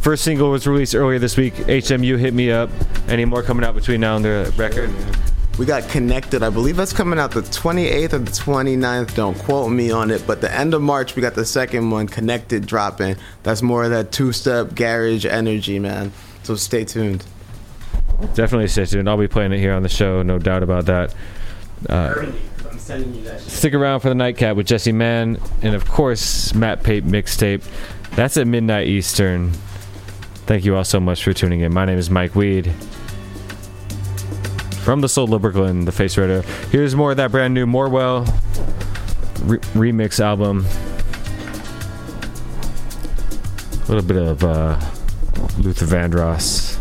First 0.00 0.24
single 0.24 0.50
was 0.50 0.66
released 0.66 0.94
earlier 0.94 1.18
this 1.18 1.36
week. 1.36 1.52
HMU 1.52 2.18
hit 2.18 2.32
me 2.32 2.50
up. 2.50 2.70
Any 3.06 3.26
more 3.26 3.42
coming 3.42 3.62
out 3.62 3.74
between 3.74 4.00
now 4.00 4.16
and 4.16 4.24
the 4.24 4.54
record? 4.56 4.90
We 5.58 5.66
got 5.66 5.86
Connected. 5.90 6.42
I 6.42 6.48
believe 6.48 6.76
that's 6.76 6.94
coming 6.94 7.18
out 7.18 7.32
the 7.32 7.42
28th 7.42 8.14
or 8.14 8.18
the 8.20 8.30
29th. 8.30 9.14
Don't 9.14 9.38
quote 9.40 9.70
me 9.70 9.90
on 9.90 10.10
it. 10.10 10.26
But 10.26 10.40
the 10.40 10.50
end 10.50 10.72
of 10.72 10.80
March, 10.80 11.14
we 11.14 11.20
got 11.20 11.34
the 11.34 11.44
second 11.44 11.90
one, 11.90 12.06
Connected, 12.06 12.66
dropping. 12.66 13.16
That's 13.42 13.60
more 13.60 13.84
of 13.84 13.90
that 13.90 14.12
two 14.12 14.32
step 14.32 14.74
garage 14.74 15.26
energy, 15.26 15.78
man. 15.78 16.10
So 16.42 16.56
stay 16.56 16.86
tuned. 16.86 17.22
Definitely 18.34 18.68
stay 18.68 18.86
tuned. 18.86 19.10
I'll 19.10 19.18
be 19.18 19.28
playing 19.28 19.52
it 19.52 19.58
here 19.58 19.74
on 19.74 19.82
the 19.82 19.90
show, 19.90 20.22
no 20.22 20.38
doubt 20.38 20.62
about 20.62 20.86
that. 20.86 21.14
Uh, 21.86 22.14
I'm 22.18 22.34
sending 22.84 23.14
you 23.14 23.22
that 23.24 23.40
stick 23.40 23.72
around 23.72 24.00
for 24.00 24.10
the 24.10 24.14
nightcap 24.14 24.56
with 24.56 24.66
Jesse 24.66 24.92
Mann 24.92 25.40
and 25.62 25.74
of 25.74 25.88
course 25.88 26.54
Matt 26.54 26.82
Pape 26.82 27.04
mixtape. 27.04 27.62
That's 28.10 28.36
at 28.36 28.46
midnight 28.46 28.88
Eastern. 28.88 29.52
Thank 30.44 30.66
you 30.66 30.76
all 30.76 30.84
so 30.84 31.00
much 31.00 31.24
for 31.24 31.32
tuning 31.32 31.60
in. 31.60 31.72
My 31.72 31.86
name 31.86 31.96
is 31.96 32.10
Mike 32.10 32.34
Weed. 32.34 32.70
From 34.82 35.00
the 35.00 35.08
Soul 35.08 35.32
of 35.32 35.40
Brooklyn, 35.40 35.86
the 35.86 35.92
Face 35.92 36.18
Radio. 36.18 36.42
Here's 36.70 36.94
more 36.94 37.12
of 37.12 37.16
that 37.16 37.30
brand 37.30 37.54
new 37.54 37.64
Morewell 37.64 38.26
re- 39.44 39.58
remix 39.72 40.20
album. 40.20 40.66
A 43.82 43.86
little 43.90 44.06
bit 44.06 44.18
of 44.18 44.44
uh, 44.44 44.78
Luther 45.58 45.86
Vandross. 45.86 46.78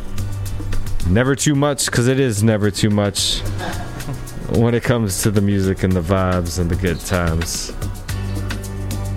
Never 1.08 1.34
too 1.34 1.56
much, 1.56 1.86
because 1.86 2.10
it 2.10 2.20
is 2.20 2.44
never 2.44 2.70
too 2.70 2.90
much 2.90 3.42
when 4.56 4.74
it 4.76 4.84
comes 4.84 5.22
to 5.24 5.32
the 5.32 5.42
music 5.42 5.84
and 5.84 5.94
the 5.94 6.02
vibes 6.02 6.60
and 6.60 6.70
the 6.70 6.76
good 6.76 7.00
times. 7.00 7.74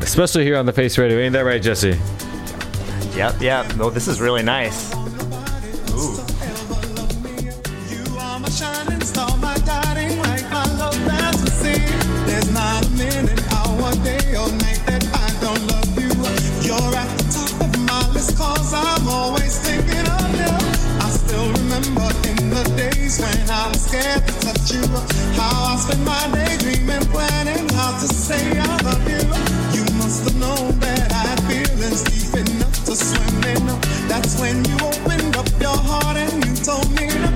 Especially 0.01 0.45
here 0.45 0.57
on 0.57 0.67
the 0.67 0.73
Face 0.73 0.97
Radio. 0.99 1.19
Ain't 1.19 1.33
that 1.35 1.45
right, 1.45 1.61
Jesse? 1.61 1.99
Yep, 3.15 3.41
yep. 3.41 3.77
No, 3.77 3.91
this 3.91 4.09
is 4.09 4.21
really 4.21 4.43
nice. 4.43 4.95
Ooh. 5.93 6.17
You 7.91 8.05
are 8.19 8.41
my 8.41 8.49
shining 8.49 9.01
star, 9.03 9.37
my 9.39 9.59
guiding 9.67 10.19
light, 10.21 10.45
my 10.51 10.65
love 10.79 10.97
fantasy. 10.97 11.83
There's 12.25 12.53
not 12.53 12.87
a 12.87 12.91
minute, 12.91 13.53
hour, 13.53 13.93
day, 14.05 14.37
or 14.37 14.49
night 14.63 14.81
that 14.87 15.05
I 15.13 15.29
don't 15.41 15.67
love 15.67 15.99
you. 15.99 16.13
You're 16.67 16.95
at 16.97 17.09
the 17.19 17.25
top 17.33 17.61
of 17.61 17.79
my 17.81 18.09
list, 18.13 18.37
cause 18.39 18.73
I'm 18.73 19.09
always 19.09 19.59
thinking 19.59 20.07
of 20.07 20.31
you. 20.41 20.55
I 21.01 21.11
still 21.11 21.49
remember 21.53 22.09
in 22.29 22.51
the 22.51 22.65
days 22.77 23.19
when 23.19 23.51
I 23.51 23.69
was 23.69 23.83
scared 23.85 24.27
to 24.27 24.33
touch 24.35 24.46
you. 24.73 24.83
How 25.39 25.75
I 25.75 25.77
spent 25.77 26.03
my 26.05 26.29
day 26.33 26.57
dreaming, 26.59 27.05
planning 27.13 27.69
how 27.71 27.93
to 27.99 28.09
say 28.09 28.59
I 28.59 28.77
love 28.83 29.09
you. 29.09 29.23
You 29.77 29.85
must 29.99 30.25
have 30.25 30.37
known 30.41 30.79
that 30.81 31.13
I 31.13 31.23
had 31.29 31.41
feelings 31.49 32.03
deep 32.03 32.35
enough 32.35 32.85
to 32.87 32.97
swim 32.97 33.45
in. 33.45 33.67
That's 34.09 34.39
when 34.41 34.65
you 34.65 34.77
opened 34.81 35.37
up 35.37 35.49
your 35.61 35.77
heart 35.77 36.17
and 36.17 36.45
you 36.45 36.55
told 36.65 36.89
me 36.91 37.07
to 37.09 37.36